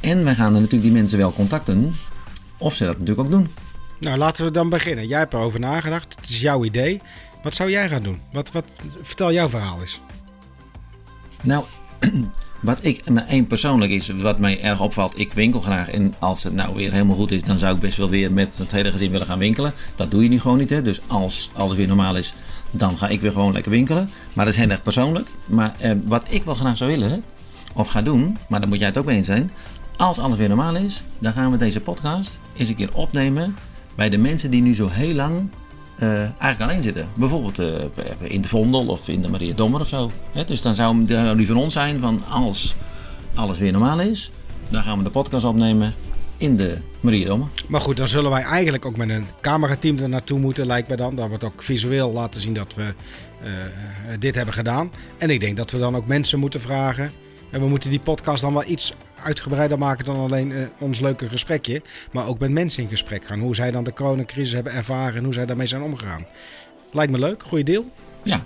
En 0.00 0.24
wij 0.24 0.34
gaan 0.34 0.52
dan 0.52 0.62
natuurlijk 0.62 0.82
die 0.82 1.00
mensen 1.00 1.18
wel 1.18 1.32
contacten. 1.32 1.94
Of 2.58 2.74
ze 2.74 2.84
dat 2.84 2.98
natuurlijk 2.98 3.20
ook 3.20 3.30
doen. 3.30 3.48
Nou, 4.00 4.18
laten 4.18 4.44
we 4.44 4.50
dan 4.50 4.68
beginnen. 4.68 5.06
Jij 5.06 5.18
hebt 5.18 5.32
erover 5.32 5.60
nagedacht. 5.60 6.14
Het 6.20 6.28
is 6.28 6.40
jouw 6.40 6.64
idee. 6.64 7.00
Wat 7.42 7.54
zou 7.54 7.70
jij 7.70 7.88
gaan 7.88 8.02
doen? 8.02 8.20
Wat, 8.32 8.52
wat, 8.52 8.64
vertel 9.02 9.32
jouw 9.32 9.48
verhaal 9.48 9.80
eens. 9.80 10.00
Nou, 11.42 11.64
wat 12.60 12.78
ik, 12.80 13.08
nou, 13.08 13.26
één 13.28 13.46
persoonlijk 13.46 13.90
is, 13.90 14.08
wat 14.08 14.38
mij 14.38 14.62
erg 14.62 14.80
opvalt, 14.80 15.18
ik 15.18 15.32
winkel 15.32 15.60
graag. 15.60 15.90
En 15.90 16.14
als 16.18 16.42
het 16.42 16.54
nou 16.54 16.74
weer 16.74 16.92
helemaal 16.92 17.16
goed 17.16 17.30
is, 17.30 17.42
dan 17.42 17.58
zou 17.58 17.74
ik 17.74 17.80
best 17.80 17.96
wel 17.96 18.08
weer 18.08 18.32
met 18.32 18.58
het 18.58 18.72
hele 18.72 18.90
gezin 18.90 19.10
willen 19.10 19.26
gaan 19.26 19.38
winkelen. 19.38 19.72
Dat 19.96 20.10
doe 20.10 20.22
je 20.22 20.28
nu 20.28 20.40
gewoon 20.40 20.58
niet, 20.58 20.70
hè. 20.70 20.82
Dus 20.82 21.00
als 21.06 21.50
alles 21.54 21.76
weer 21.76 21.86
normaal 21.86 22.16
is, 22.16 22.34
dan 22.70 22.98
ga 22.98 23.08
ik 23.08 23.20
weer 23.20 23.32
gewoon 23.32 23.52
lekker 23.52 23.70
winkelen. 23.70 24.10
Maar 24.32 24.44
dat 24.44 24.54
is 24.54 24.60
heel 24.60 24.70
erg 24.70 24.82
persoonlijk. 24.82 25.28
Maar 25.46 25.74
eh, 25.78 25.92
wat 26.04 26.26
ik 26.28 26.44
wel 26.44 26.54
graag 26.54 26.76
zou 26.76 26.90
willen, 26.90 27.24
of 27.74 27.88
ga 27.88 28.02
doen, 28.02 28.36
maar 28.48 28.60
daar 28.60 28.68
moet 28.68 28.78
jij 28.78 28.88
het 28.88 28.98
ook 28.98 29.04
mee 29.04 29.16
eens 29.16 29.26
zijn. 29.26 29.50
Als 29.98 30.18
alles 30.18 30.36
weer 30.36 30.48
normaal 30.48 30.76
is, 30.76 31.02
dan 31.18 31.32
gaan 31.32 31.50
we 31.50 31.56
deze 31.56 31.80
podcast 31.80 32.40
eens 32.56 32.68
een 32.68 32.74
keer 32.74 32.94
opnemen 32.94 33.56
bij 33.96 34.08
de 34.08 34.18
mensen 34.18 34.50
die 34.50 34.62
nu 34.62 34.74
zo 34.74 34.88
heel 34.88 35.14
lang 35.14 35.50
uh, 35.98 36.18
eigenlijk 36.18 36.60
alleen 36.60 36.82
zitten. 36.82 37.08
Bijvoorbeeld 37.16 37.58
uh, 37.58 37.66
in 38.20 38.40
de 38.40 38.48
Vondel 38.48 38.86
of 38.86 39.08
in 39.08 39.22
de 39.22 39.28
Maria 39.28 39.54
Dommer 39.54 39.80
of 39.80 39.88
zo. 39.88 40.10
Dus 40.46 40.62
dan 40.62 40.74
zou, 40.74 41.04
die 41.36 41.46
van 41.46 41.56
ons 41.56 41.72
zijn 41.72 42.00
van 42.00 42.22
als 42.28 42.74
alles 43.34 43.58
weer 43.58 43.72
normaal 43.72 44.00
is, 44.00 44.30
dan 44.68 44.82
gaan 44.82 44.98
we 44.98 45.04
de 45.04 45.10
podcast 45.10 45.44
opnemen 45.44 45.94
in 46.36 46.56
de 46.56 46.78
Maria 47.00 47.26
Dommer. 47.26 47.48
Maar 47.68 47.80
goed, 47.80 47.96
dan 47.96 48.08
zullen 48.08 48.30
wij 48.30 48.42
eigenlijk 48.42 48.84
ook 48.84 48.96
met 48.96 49.08
een 49.08 49.26
camerateam 49.40 49.98
er 49.98 50.08
naartoe 50.08 50.38
moeten, 50.38 50.66
lijkt 50.66 50.88
mij 50.88 50.96
dan. 50.96 51.16
Dan 51.16 51.28
wordt 51.28 51.44
ook 51.44 51.62
visueel 51.62 52.12
laten 52.12 52.40
zien 52.40 52.54
dat 52.54 52.74
we 52.74 52.82
uh, 53.44 53.48
dit 54.18 54.34
hebben 54.34 54.54
gedaan. 54.54 54.90
En 55.18 55.30
ik 55.30 55.40
denk 55.40 55.56
dat 55.56 55.70
we 55.70 55.78
dan 55.78 55.96
ook 55.96 56.06
mensen 56.06 56.38
moeten 56.38 56.60
vragen 56.60 57.10
en 57.50 57.60
we 57.60 57.68
moeten 57.68 57.90
die 57.90 57.98
podcast 57.98 58.42
dan 58.42 58.52
wel 58.52 58.64
iets 58.66 58.92
uitgebreider 59.22 59.78
maken 59.78 60.04
dan 60.04 60.16
alleen 60.16 60.50
uh, 60.50 60.66
ons 60.78 61.00
leuke 61.00 61.28
gesprekje. 61.28 61.82
Maar 62.12 62.26
ook 62.26 62.38
met 62.38 62.50
mensen 62.50 62.82
in 62.82 62.88
gesprek 62.88 63.24
gaan. 63.24 63.40
Hoe 63.40 63.54
zij 63.54 63.70
dan 63.70 63.84
de 63.84 63.92
coronacrisis 63.92 64.52
hebben 64.52 64.72
ervaren 64.72 65.16
en 65.16 65.24
hoe 65.24 65.34
zij 65.34 65.46
daarmee 65.46 65.66
zijn 65.66 65.82
omgegaan. 65.82 66.26
Lijkt 66.92 67.12
me 67.12 67.18
leuk, 67.18 67.42
goede 67.42 67.64
deel. 67.64 67.84
Ja, 68.22 68.42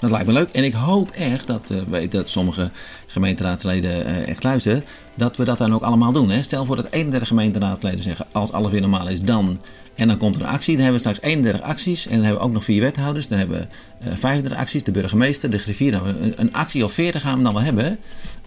dat 0.00 0.10
lijkt 0.10 0.26
me 0.26 0.32
leuk. 0.32 0.48
En 0.48 0.64
ik 0.64 0.72
hoop 0.72 1.10
echt 1.10 1.46
dat, 1.46 1.70
uh, 1.90 2.10
dat 2.10 2.28
sommige 2.28 2.70
gemeenteraadsleden 3.06 4.06
uh, 4.06 4.28
echt 4.28 4.42
luisteren. 4.42 4.84
Dat 5.14 5.36
we 5.36 5.44
dat 5.44 5.58
dan 5.58 5.74
ook 5.74 5.82
allemaal 5.82 6.12
doen. 6.12 6.30
Hè? 6.30 6.42
Stel 6.42 6.64
voor 6.64 6.76
dat 6.76 6.90
31 6.90 7.28
gemeenteraadsleden 7.28 8.02
zeggen: 8.02 8.26
als 8.32 8.52
alles 8.52 8.70
weer 8.70 8.80
normaal 8.80 9.08
is, 9.08 9.20
dan. 9.20 9.60
En 9.98 10.08
dan 10.08 10.16
komt 10.16 10.36
er 10.36 10.40
een 10.40 10.48
actie. 10.48 10.74
Dan 10.74 10.84
hebben 10.84 11.02
we 11.02 11.08
straks 11.08 11.28
31 11.28 11.62
acties. 11.62 12.06
En 12.06 12.14
dan 12.14 12.22
hebben 12.22 12.40
we 12.40 12.46
ook 12.46 12.52
nog 12.52 12.64
vier 12.64 12.80
wethouders. 12.80 13.28
Dan 13.28 13.38
hebben 13.38 13.58
we 14.00 14.08
uh, 14.08 14.16
35 14.16 14.58
acties. 14.58 14.84
De 14.84 14.90
burgemeester, 14.90 15.50
de 15.50 15.58
griffier. 15.58 15.92
Dan 15.92 16.06
een, 16.06 16.32
een, 16.36 16.52
actie 16.52 16.84
of 16.84 16.92
40 16.92 17.22
gaan 17.22 17.38
we 17.38 17.44
dan 17.44 17.52
wel 17.52 17.62
hebben. 17.62 17.98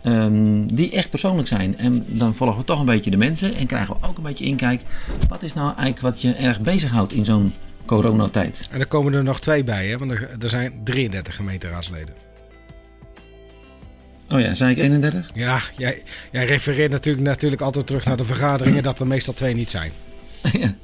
Um, 0.03 0.73
die 0.73 0.91
echt 0.91 1.09
persoonlijk 1.09 1.47
zijn. 1.47 1.77
En 1.77 2.05
dan 2.07 2.35
volgen 2.35 2.59
we 2.59 2.65
toch 2.65 2.79
een 2.79 2.85
beetje 2.85 3.11
de 3.11 3.17
mensen. 3.17 3.55
En 3.55 3.65
krijgen 3.65 3.95
we 3.99 4.07
ook 4.07 4.17
een 4.17 4.23
beetje 4.23 4.45
inkijk. 4.45 4.81
Wat 5.29 5.43
is 5.43 5.53
nou 5.53 5.67
eigenlijk 5.67 5.99
wat 5.99 6.21
je 6.21 6.33
erg 6.33 6.61
bezighoudt 6.61 7.13
in 7.13 7.25
zo'n 7.25 7.53
coronatijd. 7.85 8.67
En 8.71 8.79
er 8.79 8.87
komen 8.87 9.13
er 9.13 9.23
nog 9.23 9.39
twee 9.39 9.63
bij, 9.63 9.87
hè? 9.87 9.97
want 9.97 10.11
er, 10.11 10.29
er 10.39 10.49
zijn 10.49 10.73
33 10.83 11.35
gemeenteraadsleden. 11.35 12.13
Oh 14.29 14.39
ja, 14.39 14.53
zei 14.53 14.71
ik 14.71 14.77
31? 14.77 15.29
Ja, 15.33 15.61
jij, 15.77 16.03
jij 16.31 16.45
refereert 16.45 16.91
natuurlijk, 16.91 17.25
natuurlijk 17.25 17.61
altijd 17.61 17.87
terug 17.87 18.05
naar 18.05 18.17
de 18.17 18.25
vergaderingen 18.25 18.83
dat 18.83 18.99
er 18.99 19.07
meestal 19.07 19.33
twee 19.33 19.55
niet 19.55 19.69
zijn. 19.69 19.91
ja, 20.59 20.75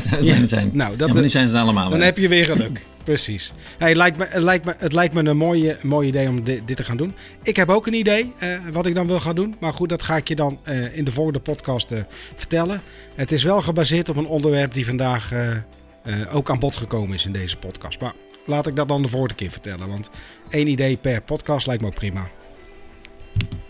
zijn 0.22 0.48
zijn. 0.48 0.70
Nou, 0.72 0.96
dat 0.96 1.08
ja, 1.08 1.14
maar 1.14 1.22
nu 1.22 1.30
zijn 1.30 1.48
ze 1.48 1.58
allemaal. 1.58 1.90
Dan 1.90 2.00
heb 2.00 2.18
je 2.18 2.28
weer 2.28 2.44
geluk. 2.44 2.84
Precies. 3.04 3.52
Hey, 3.78 3.88
het, 3.88 3.96
lijkt 3.96 4.16
me, 4.18 4.26
het, 4.28 4.42
lijkt 4.42 4.64
me, 4.64 4.74
het 4.78 4.92
lijkt 4.92 5.14
me 5.14 5.24
een 5.24 5.36
mooie, 5.36 5.76
mooi 5.82 6.08
idee 6.08 6.28
om 6.28 6.44
dit, 6.44 6.66
dit, 6.66 6.76
te 6.76 6.84
gaan 6.84 6.96
doen. 6.96 7.14
Ik 7.42 7.56
heb 7.56 7.68
ook 7.68 7.86
een 7.86 7.94
idee 7.94 8.32
uh, 8.42 8.48
wat 8.72 8.86
ik 8.86 8.94
dan 8.94 9.06
wil 9.06 9.20
gaan 9.20 9.34
doen. 9.34 9.54
Maar 9.60 9.72
goed, 9.72 9.88
dat 9.88 10.02
ga 10.02 10.16
ik 10.16 10.28
je 10.28 10.36
dan 10.36 10.58
uh, 10.64 10.96
in 10.96 11.04
de 11.04 11.12
volgende 11.12 11.38
podcast 11.38 11.92
uh, 11.92 11.98
vertellen. 12.36 12.82
Het 13.14 13.32
is 13.32 13.42
wel 13.42 13.62
gebaseerd 13.62 14.08
op 14.08 14.16
een 14.16 14.26
onderwerp 14.26 14.74
die 14.74 14.86
vandaag 14.86 15.32
ook 16.32 16.50
aan 16.50 16.58
bod 16.58 16.76
gekomen 16.76 17.14
is 17.14 17.24
in 17.24 17.32
deze 17.32 17.56
podcast. 17.56 18.00
Maar 18.00 18.12
laat 18.46 18.66
ik 18.66 18.76
dat 18.76 18.88
dan 18.88 19.02
de 19.02 19.08
vorige 19.08 19.34
keer 19.34 19.50
vertellen. 19.50 19.88
Want 19.88 20.10
één 20.48 20.68
idee 20.68 20.96
per 20.96 21.22
podcast 21.22 21.66
lijkt 21.66 21.82
me 21.82 21.88
ook 21.88 21.94
prima. 21.94 22.28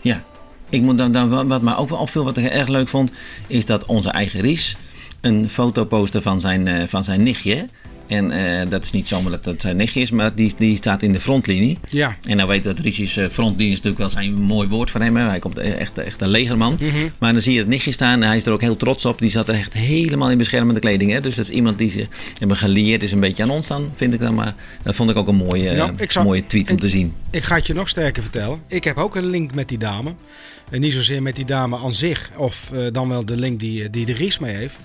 Ja, 0.01 0.23
ik 0.69 0.81
moet 0.81 0.97
dan, 0.97 1.11
dan 1.11 1.47
wat 1.47 1.61
mij 1.61 1.75
ook 1.75 1.89
wel 1.89 1.99
opviel, 1.99 2.23
wat 2.23 2.37
ik 2.37 2.45
erg 2.45 2.67
leuk 2.67 2.87
vond, 2.87 3.11
is 3.47 3.65
dat 3.65 3.85
onze 3.85 4.09
eigen 4.09 4.41
Ries 4.41 4.77
een 5.21 5.49
foto 5.49 5.85
postte 5.85 6.21
van 6.21 6.39
zijn, 6.39 6.67
uh, 6.67 6.83
van 6.87 7.03
zijn 7.03 7.23
nichtje. 7.23 7.65
En 8.07 8.31
uh, 8.31 8.69
dat 8.69 8.83
is 8.83 8.91
niet 8.91 9.07
zomaar 9.07 9.31
dat 9.31 9.45
het 9.45 9.61
zijn 9.61 9.77
nichtje 9.77 10.01
is, 10.01 10.11
maar 10.11 10.35
die, 10.35 10.53
die 10.57 10.75
staat 10.75 11.01
in 11.01 11.13
de 11.13 11.19
frontlinie. 11.19 11.77
Ja. 11.83 12.17
En 12.27 12.37
nou 12.37 12.49
weet 12.49 12.63
dat 12.63 12.79
Richie's 12.79 13.19
frontlinie 13.31 13.71
is 13.71 13.81
natuurlijk 13.81 13.97
wel 13.97 14.09
zijn 14.09 14.41
mooi 14.41 14.67
woord 14.67 14.89
voor 14.89 15.01
hem. 15.01 15.15
Hè. 15.15 15.23
Hij 15.23 15.39
komt 15.39 15.57
echt, 15.57 15.97
echt 15.97 16.21
een 16.21 16.29
legerman. 16.29 16.77
Mm 16.81 16.89
-hmm. 16.89 17.11
Maar 17.19 17.33
dan 17.33 17.41
zie 17.41 17.53
je 17.53 17.59
het 17.59 17.67
nichtje 17.67 17.91
staan 17.91 18.21
en 18.21 18.27
hij 18.27 18.37
is 18.37 18.45
er 18.45 18.51
ook 18.51 18.61
heel 18.61 18.75
trots 18.75 19.05
op. 19.05 19.19
Die 19.19 19.29
zat 19.29 19.47
er 19.47 19.55
echt 19.55 19.73
helemaal 19.73 20.31
in 20.31 20.37
beschermende 20.37 20.79
kleding. 20.79 21.11
Hè. 21.11 21.21
Dus 21.21 21.35
dat 21.35 21.45
is 21.45 21.51
iemand 21.51 21.77
die 21.77 21.89
ze 21.89 22.07
hebben 22.39 22.57
geleerd 22.57 23.03
is 23.03 23.11
een 23.11 23.19
beetje 23.19 23.43
aan 23.43 23.49
ons 23.49 23.67
dan, 23.67 23.91
vind 23.95 24.13
ik 24.13 24.19
dan. 24.19 24.35
Maar 24.35 24.55
dat 24.83 24.95
vond 24.95 25.09
ik 25.09 25.15
ook 25.15 25.27
een 25.27 25.35
mooie, 25.35 25.71
ja, 25.71 25.91
zou, 26.07 26.25
mooie 26.25 26.47
tweet 26.47 26.63
ik, 26.63 26.69
om 26.69 26.79
te 26.79 26.89
zien. 26.89 27.13
Ik 27.31 27.43
ga 27.43 27.55
het 27.55 27.67
je 27.67 27.73
nog 27.73 27.89
sterker 27.89 28.23
vertellen. 28.23 28.57
Ik 28.67 28.83
heb 28.83 28.97
ook 28.97 29.15
een 29.15 29.29
link 29.29 29.55
met 29.55 29.67
die 29.67 29.77
dame. 29.77 30.15
En 30.69 30.81
niet 30.81 30.93
zozeer 30.93 31.21
met 31.21 31.35
die 31.35 31.45
dame 31.45 31.77
aan 31.77 31.93
zich, 31.93 32.31
of 32.37 32.71
uh, 32.73 32.87
dan 32.91 33.09
wel 33.09 33.25
de 33.25 33.37
link 33.37 33.59
die, 33.59 33.89
die 33.89 34.05
de 34.05 34.13
Ries 34.13 34.39
mee 34.39 34.55
heeft. 34.55 34.75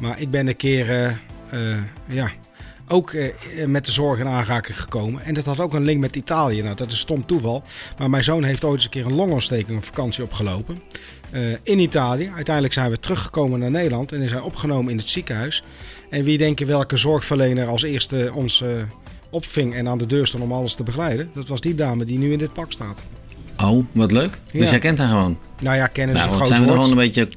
Maar 0.00 0.20
ik 0.20 0.30
ben 0.30 0.48
een 0.48 0.56
keer, 0.56 1.16
uh, 1.54 1.76
ja, 2.08 2.30
ook 2.88 3.12
uh, 3.12 3.32
met 3.66 3.86
de 3.86 3.92
zorg 3.92 4.18
in 4.18 4.28
aanraking 4.28 4.80
gekomen. 4.80 5.22
En 5.22 5.34
dat 5.34 5.44
had 5.44 5.60
ook 5.60 5.72
een 5.72 5.84
link 5.84 6.00
met 6.00 6.16
Italië. 6.16 6.62
Nou, 6.62 6.76
dat 6.76 6.92
is 6.92 6.98
stom 6.98 7.26
toeval. 7.26 7.62
Maar 7.98 8.10
mijn 8.10 8.24
zoon 8.24 8.44
heeft 8.44 8.64
ooit 8.64 8.74
eens 8.74 8.84
een 8.84 8.90
keer 8.90 9.06
een 9.06 9.14
longontsteking 9.14 9.78
op 9.78 9.84
vakantie 9.84 10.24
opgelopen. 10.24 10.80
Uh, 11.32 11.56
in 11.62 11.78
Italië. 11.78 12.30
Uiteindelijk 12.34 12.74
zijn 12.74 12.90
we 12.90 12.98
teruggekomen 12.98 13.58
naar 13.58 13.70
Nederland 13.70 14.12
en 14.12 14.22
is 14.22 14.30
hij 14.30 14.40
opgenomen 14.40 14.90
in 14.90 14.96
het 14.96 15.08
ziekenhuis. 15.08 15.62
En 16.10 16.24
wie 16.24 16.38
denken 16.38 16.66
welke 16.66 16.96
zorgverlener 16.96 17.66
als 17.66 17.82
eerste 17.82 18.30
ons 18.34 18.60
uh, 18.60 18.68
opving 19.30 19.74
en 19.74 19.88
aan 19.88 19.98
de 19.98 20.06
deur 20.06 20.26
stond 20.26 20.42
om 20.42 20.52
alles 20.52 20.74
te 20.74 20.82
begeleiden? 20.82 21.30
Dat 21.32 21.48
was 21.48 21.60
die 21.60 21.74
dame 21.74 22.04
die 22.04 22.18
nu 22.18 22.32
in 22.32 22.38
dit 22.38 22.52
pak 22.52 22.72
staat. 22.72 22.98
Oh, 23.62 23.84
wat 23.92 24.12
leuk. 24.12 24.38
Ja. 24.52 24.60
Dus 24.60 24.70
jij 24.70 24.78
kent 24.78 24.98
haar 24.98 25.08
gewoon? 25.08 25.38
Nou 25.60 25.76
ja, 25.76 25.86
kennen 25.86 26.16
nou, 26.16 26.26
is 26.26 26.32
een 26.32 26.40
groot 26.40 26.56
zijn 26.56 26.62
we 26.62 26.68
er 26.68 26.74
gewoon 26.74 26.90
een 26.90 26.96
beetje 26.96 27.28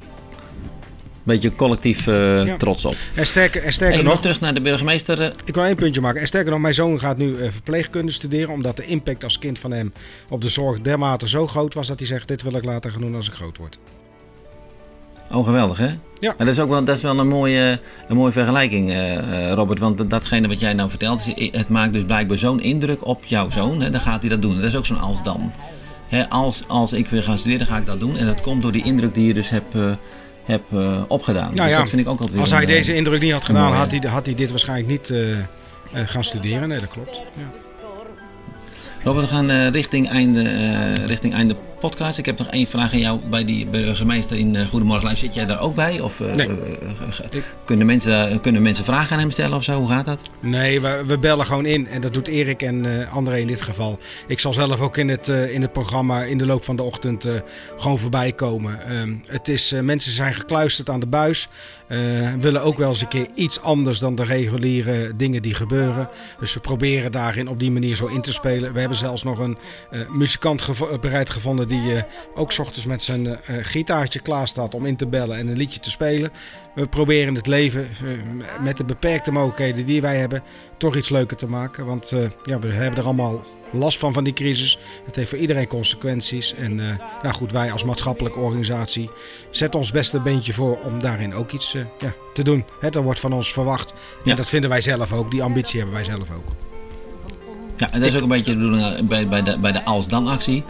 beetje 1.26 1.56
collectief 1.56 2.08
uh, 2.08 2.46
Ja. 2.46 2.58
trots 2.58 2.86
op. 2.86 2.96
En 3.16 3.28
sterker, 3.28 3.64
en 3.64 3.74
sterker 3.74 4.04
nog, 4.04 4.14
nog 4.14 4.22
terug 4.22 4.40
naar 4.40 4.54
de 4.54 4.62
burgemeester. 4.62 5.22
eh, 5.22 5.30
Ik 5.46 5.56
wil 5.56 5.64
één 5.64 5.76
puntje 5.76 6.02
maken. 6.02 6.22
En 6.22 6.28
sterker 6.28 6.52
nog, 6.52 6.60
mijn 6.60 6.74
zoon 6.74 7.00
gaat 7.00 7.18
nu 7.18 7.28
uh, 7.28 7.52
verpleegkunde 7.52 8.12
studeren. 8.12 8.50
Omdat 8.54 8.76
de 8.78 8.86
impact 8.86 9.24
als 9.24 9.40
kind 9.40 9.60
van 9.60 9.72
hem 9.72 9.94
op 10.30 10.42
de 10.42 10.50
zorg 10.50 10.82
dermate 10.82 11.28
zo 11.28 11.48
groot 11.48 11.74
was. 11.74 11.88
Dat 11.88 12.00
hij 12.00 12.08
zegt, 12.08 12.28
dit 12.28 12.42
wil 12.44 12.54
ik 12.56 12.64
later 12.66 12.92
gaan 12.92 13.02
doen 13.02 13.16
als 13.16 13.28
ik 13.28 13.34
groot 13.34 13.58
word. 13.58 13.80
Oh, 15.32 15.46
geweldig 15.46 15.78
hè? 15.78 15.86
Ja. 16.20 16.34
Maar 16.38 16.46
dat 16.46 16.56
is 16.56 16.60
ook 16.60 16.70
wel, 16.70 16.84
dat 16.84 16.96
is 16.98 17.02
wel 17.04 17.20
een, 17.20 17.28
mooie, 17.28 17.80
een 18.08 18.16
mooie 18.16 18.32
vergelijking, 18.32 18.90
uh, 18.90 19.52
Robert. 19.52 19.80
Want 19.80 20.10
datgene 20.10 20.48
wat 20.48 20.60
jij 20.60 20.74
nou 20.74 20.90
vertelt, 20.90 21.26
het 21.36 21.70
maakt 21.70 21.94
dus 21.94 22.04
blijkbaar 22.04 22.38
zo'n 22.38 22.62
indruk 22.62 23.06
op 23.06 23.24
jouw 23.26 23.50
zoon. 23.50 23.82
Hè? 23.82 23.90
Dan 23.90 24.02
gaat 24.02 24.20
hij 24.22 24.30
dat 24.30 24.42
doen. 24.42 24.56
Dat 24.56 24.64
is 24.64 24.76
ook 24.76 24.86
zo'n 24.86 25.00
als 25.00 25.24
dan. 25.24 25.52
Hè, 26.08 26.30
als, 26.30 26.64
als 26.68 26.94
ik 26.94 27.08
weer 27.08 27.24
ga 27.24 27.36
studeren, 27.36 27.68
ga 27.68 27.78
ik 27.78 27.86
dat 27.86 28.00
doen. 28.00 28.18
En 28.18 28.26
dat 28.26 28.42
komt 28.42 28.62
door 28.62 28.72
die 28.72 28.84
indruk 28.84 29.14
die 29.14 29.28
je 29.28 29.34
dus 29.34 29.50
hebt... 29.50 29.76
Uh, 29.76 29.92
heb 30.46 30.62
uh, 30.74 31.02
opgedaan. 31.08 31.54
Nou 31.54 31.56
dus 31.56 31.72
ja, 31.72 31.78
dat 31.78 31.90
vind 31.90 32.02
ik 32.02 32.08
ook 32.08 32.20
altijd 32.20 32.40
Als 32.40 32.52
hij 32.52 32.62
een, 32.62 32.68
deze 32.68 32.96
indruk 32.96 33.22
niet 33.22 33.32
had 33.32 33.46
gedaan, 33.46 33.74
had 33.74 33.92
hij, 33.92 34.10
had 34.10 34.26
hij 34.26 34.36
dit 34.36 34.50
waarschijnlijk 34.50 34.90
niet 34.90 35.10
uh, 35.10 35.30
uh, 35.30 35.38
gaan 35.92 36.24
studeren. 36.24 36.70
Nee, 36.70 36.80
dat 36.80 36.90
klopt. 36.90 37.22
Ja. 37.38 37.48
Robert, 39.04 39.26
we 39.26 39.32
gaan 39.32 39.70
richting, 39.70 40.10
einde, 40.10 40.94
richting 41.06 41.34
einde 41.34 41.56
podcast. 41.80 42.18
Ik 42.18 42.26
heb 42.26 42.38
nog 42.38 42.48
één 42.48 42.68
vraag 42.68 42.94
aan 42.94 43.00
jou 43.00 43.20
bij 43.30 43.46
die 43.46 43.66
burgemeester 43.66 44.38
in 44.38 44.54
uh, 44.54 44.66
Goedemorgen 44.66 45.08
Live. 45.08 45.20
Zit 45.20 45.34
jij 45.34 45.46
daar 45.46 45.62
ook 45.62 45.76
bij? 45.76 46.00
Of 46.00 46.20
nee. 46.20 46.50
kunnen, 47.66 47.86
mensen, 47.86 48.42
kunnen 48.42 48.62
mensen 48.62 48.86
vragen 48.86 49.14
aan 49.14 49.20
hem 49.20 49.32
stellen 49.32 49.58
of 49.58 49.64
zo? 49.64 49.80
Hoe 49.80 49.90
gaat 49.90 50.06
dat? 50.06 50.20
Nee, 50.40 50.82
we, 50.82 51.04
we 51.08 51.18
bellen 51.18 51.46
gewoon 51.46 51.66
in. 51.66 51.88
En 51.88 52.02
dat 52.02 52.14
doet 52.14 52.28
Erik 52.28 52.62
en 52.62 53.08
André 53.10 53.38
in 53.38 53.48
dit 53.48 53.62
geval. 53.62 54.00
Ik 54.28 54.40
zal 54.40 54.54
zelf 54.54 54.80
ook 54.80 54.98
in 54.98 55.10
het, 55.10 55.28
in 55.28 55.62
het 55.62 55.74
programma 55.74 56.24
in 56.24 56.38
de 56.38 56.46
loop 56.46 56.64
van 56.64 56.76
de 56.76 56.84
ochtend 56.84 57.28
gewoon 57.78 58.00
voorbij 58.00 58.32
komen. 58.32 58.96
Um, 58.96 59.24
het 59.26 59.48
is, 59.48 59.74
mensen 59.82 60.12
zijn 60.12 60.34
gekluisterd 60.34 60.90
aan 60.90 61.00
de 61.00 61.08
buis. 61.08 61.50
Uh, 61.90 62.34
willen 62.40 62.62
ook 62.62 62.78
wel 62.78 62.90
eens 62.90 63.02
een 63.02 63.08
keer 63.08 63.28
iets 63.36 63.62
anders 63.62 64.00
dan 64.00 64.16
de 64.16 64.24
reguliere 64.24 65.16
dingen 65.16 65.42
die 65.42 65.54
gebeuren. 65.54 66.10
Dus 66.40 66.54
we 66.54 66.60
proberen 66.60 67.12
daarin 67.12 67.48
op 67.48 67.60
die 67.60 67.72
manier 67.72 67.96
zo 67.96 68.06
in 68.06 68.22
te 68.22 68.34
spelen. 68.34 68.74
We 68.74 68.80
hebben 68.80 68.98
zelfs 68.98 69.24
nog 69.24 69.40
een 69.40 69.58
uh, 69.92 70.10
muzikant 70.10 70.62
gevo 70.62 71.00
bereid 71.00 71.30
gevonden 71.30 71.65
die 71.68 71.94
uh, 71.94 72.02
ook 72.34 72.52
s 72.52 72.60
ochtends 72.60 72.86
met 72.86 73.04
zijn 73.04 73.40
gitaartje 73.46 74.20
klaar 74.20 74.48
staat 74.48 74.74
om 74.74 74.86
in 74.86 74.96
te 74.96 75.08
bellen 75.08 75.38
en 75.38 75.48
een 75.48 75.58
liedje 75.58 75.80
te 75.80 75.90
spelen. 75.90 76.32
We 76.76 76.88
proberen 76.88 77.36
het 77.36 77.48
leven 77.48 77.88
met 78.62 78.78
de 78.78 78.84
beperkte 78.84 79.32
mogelijkheden 79.32 79.86
die 79.86 80.02
wij 80.02 80.18
hebben 80.18 80.44
toch 80.78 80.96
iets 80.96 81.10
leuker 81.10 81.38
te 81.38 81.48
maken. 81.48 81.86
Want 81.86 82.14
ja, 82.44 82.60
we 82.60 82.68
hebben 82.68 83.00
er 83.00 83.06
allemaal 83.06 83.42
last 83.72 83.98
van, 83.98 84.14
van 84.14 84.24
die 84.24 84.34
crisis. 84.34 84.78
Het 85.06 85.16
heeft 85.16 85.30
voor 85.30 85.38
iedereen 85.38 85.68
consequenties. 85.68 86.54
En 86.54 86.76
nou 87.22 87.34
goed, 87.34 87.52
wij 87.52 87.72
als 87.72 87.84
maatschappelijke 87.84 88.40
organisatie 88.40 89.10
zetten 89.50 89.80
ons 89.80 89.92
beste 89.92 90.20
beentje 90.20 90.54
voor 90.54 90.78
om 90.78 91.02
daarin 91.02 91.34
ook 91.34 91.52
iets 91.52 91.72
ja, 92.00 92.14
te 92.34 92.44
doen. 92.44 92.66
Hè, 92.80 92.90
dat 92.90 93.04
wordt 93.04 93.20
van 93.20 93.34
ons 93.34 93.54
verwacht. 93.54 93.94
En 94.26 94.36
dat 94.36 94.50
vinden 94.50 94.70
wij 94.70 94.82
zelf 94.82 95.14
ook. 95.14 95.32
Die 95.32 95.44
ambitie 95.44 95.80
hebben 95.80 95.96
wij 95.96 96.06
zelf 96.06 96.32
ook. 96.32 96.56
Ja, 97.78 97.92
en 97.92 98.00
dat 98.00 98.10
is 98.10 98.16
ook 98.16 98.22
een 98.22 98.28
beetje 98.28 98.52
de 98.52 98.58
bedoeling 98.58 98.84
eh, 98.84 99.08
bij, 99.08 99.28
bij 99.28 99.42
de, 99.44 99.60
bij 99.60 99.72
de 99.72 99.86
als-dan-actie. 99.86 100.64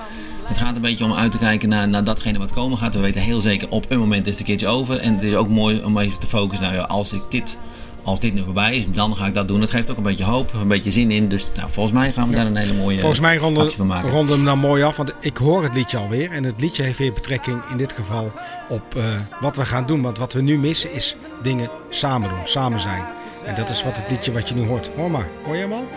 Het 0.46 0.58
gaat 0.58 0.76
een 0.76 0.82
beetje 0.82 1.04
om 1.06 1.14
uit 1.14 1.32
te 1.32 1.38
kijken 1.38 1.70
naar, 1.70 1.88
naar 1.88 2.04
datgene 2.04 2.40
wat 2.40 2.52
komen 2.52 2.78
gaat. 2.78 2.94
We 2.94 3.00
weten 3.00 3.22
heel 3.22 3.40
zeker 3.40 3.70
op 3.70 3.86
een 3.90 4.00
moment 4.00 4.26
is 4.26 4.32
het 4.32 4.40
een 4.40 4.46
keertje 4.46 4.68
over. 4.68 5.00
En 5.00 5.14
het 5.16 5.24
is 5.24 5.34
ook 5.34 5.50
mooi 5.50 5.84
om 5.84 5.98
even 5.98 6.20
te 6.20 6.28
focussen. 6.28 6.66
Nou 6.66 6.78
ja, 6.78 6.84
als 6.84 7.14
ik 7.14 7.22
dit 7.30 7.58
als 8.06 8.20
dit 8.20 8.34
nu 8.34 8.44
voorbij 8.44 8.76
is, 8.76 8.90
dan 8.92 9.16
ga 9.16 9.28
ik 9.28 9.34
dat 9.34 9.48
doen. 9.48 9.62
Het 9.62 9.70
geeft 9.70 9.92
ook 9.92 9.98
een 9.98 10.04
beetje 10.04 10.24
hoop, 10.24 10.54
een 10.54 10.68
beetje 10.68 10.92
zin 10.92 11.12
in. 11.12 11.28
Dus 11.28 11.52
nou, 11.56 11.70
volgens 11.72 11.96
mij 11.96 12.12
gaan 12.12 12.30
we 12.30 12.36
daar 12.36 12.46
een 12.46 12.56
hele 12.56 12.74
mooie 12.74 13.00
Volgens 13.00 13.20
mij 13.20 13.38
ronden, 13.38 13.72
van 13.72 13.88
maken. 13.88 14.10
ronden 14.10 14.30
we 14.30 14.36
hem 14.36 14.44
nou 14.44 14.58
mooi 14.58 14.84
af, 14.84 14.98
want 14.98 15.14
ik 15.20 15.38
hoor 15.38 15.64
het 15.64 15.74
liedje 15.74 15.98
alweer. 15.98 16.32
En 16.32 16.44
het 16.44 16.62
liedje 16.62 16.84
heeft 16.84 16.98
weer 16.98 17.14
betrekking 17.14 17.62
in 17.72 17.78
dit 17.78 17.94
geval 17.94 18.32
op 18.70 18.96
uh, 18.98 19.04
wat 19.40 19.56
we 19.56 19.66
gaan 19.66 19.86
doen. 19.86 20.02
Want 20.02 20.18
wat 20.18 20.34
we 20.34 20.42
nu 20.42 20.58
missen 20.58 20.94
is 20.94 21.16
dingen 21.44 21.70
samen 21.90 22.30
doen, 22.30 22.40
samen 22.44 22.80
zijn. 22.80 23.04
En 23.46 23.56
dat 23.56 23.70
is 23.70 23.84
wat 23.84 23.98
het 23.98 24.12
liedje 24.12 24.32
wat 24.32 24.50
je 24.50 24.56
nu 24.56 24.68
hoort. 24.68 24.92
Hoor 24.96 25.12
maar, 25.12 25.28
hoor 25.46 25.56
je 25.56 25.62
hem 25.62 25.74
al? 25.74 25.88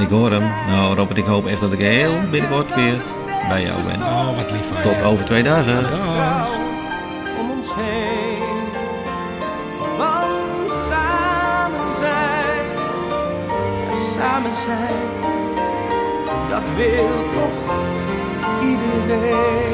Ik 0.00 0.08
hoor 0.08 0.30
hem. 0.30 0.42
Nou 0.66 0.94
Robert, 0.96 1.18
ik 1.18 1.24
hoop 1.24 1.46
echt 1.46 1.60
dat 1.60 1.72
ik 1.72 1.78
heel 1.78 2.20
binnenkort 2.30 2.74
weer 2.74 3.02
bij 3.48 3.62
jou 3.62 3.82
ben. 3.82 4.02
Oh, 4.02 4.36
wat 4.36 4.50
lief. 4.50 4.82
Tot 4.82 5.02
over 5.02 5.24
twee 5.24 5.42
dagen. 5.42 5.82
Dag. 5.82 6.48
Om 7.40 7.50
ons 7.50 7.68
heen. 7.74 8.38
Want 9.98 10.70
samen 10.70 11.94
zijn, 11.94 12.76
samen 14.16 14.54
zijn, 14.54 15.08
dat 16.48 16.72
wil 16.74 17.30
toch 17.32 17.74
iedereen. 18.62 19.70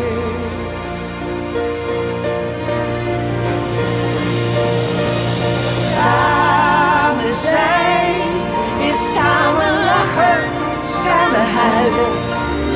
Lachen, 10.16 10.40
samen 10.88 11.46
huilen, 11.55 12.12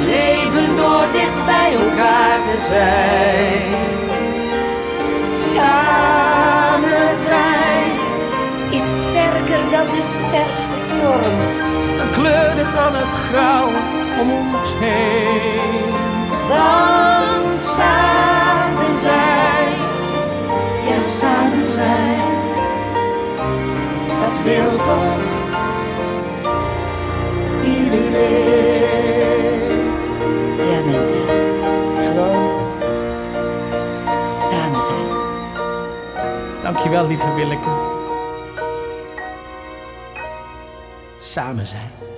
leven 0.06 0.76
door 0.76 1.06
dicht 1.12 1.44
bij 1.44 1.72
elkaar 1.72 2.42
te 2.42 2.58
zijn. 2.68 3.88
Samen 5.54 7.16
zijn 7.16 7.90
is 8.70 8.82
sterker 8.82 9.70
dan 9.70 9.86
de 9.96 10.02
sterkste 10.02 10.78
storm. 10.78 11.38
verkleurde 11.96 12.64
dan 12.74 12.94
het 12.94 13.12
grauw 13.12 13.68
om 14.20 14.30
ons 14.30 14.74
heen. 14.78 15.88
Want 16.48 17.52
samen 17.52 18.94
zijn, 18.94 19.72
ja 20.88 20.98
samen 21.02 21.70
zijn, 21.70 22.38
Dat 24.20 24.42
wil 24.42 24.76
toch 24.76 25.39
ja 30.70 30.80
mensen, 30.84 31.22
gewoon 31.96 32.68
samen 34.26 34.82
zijn. 34.82 35.06
Dankjewel, 36.62 37.06
lieve 37.06 37.34
Willeke. 37.34 37.68
Samen 41.20 41.66
zijn. 41.66 42.09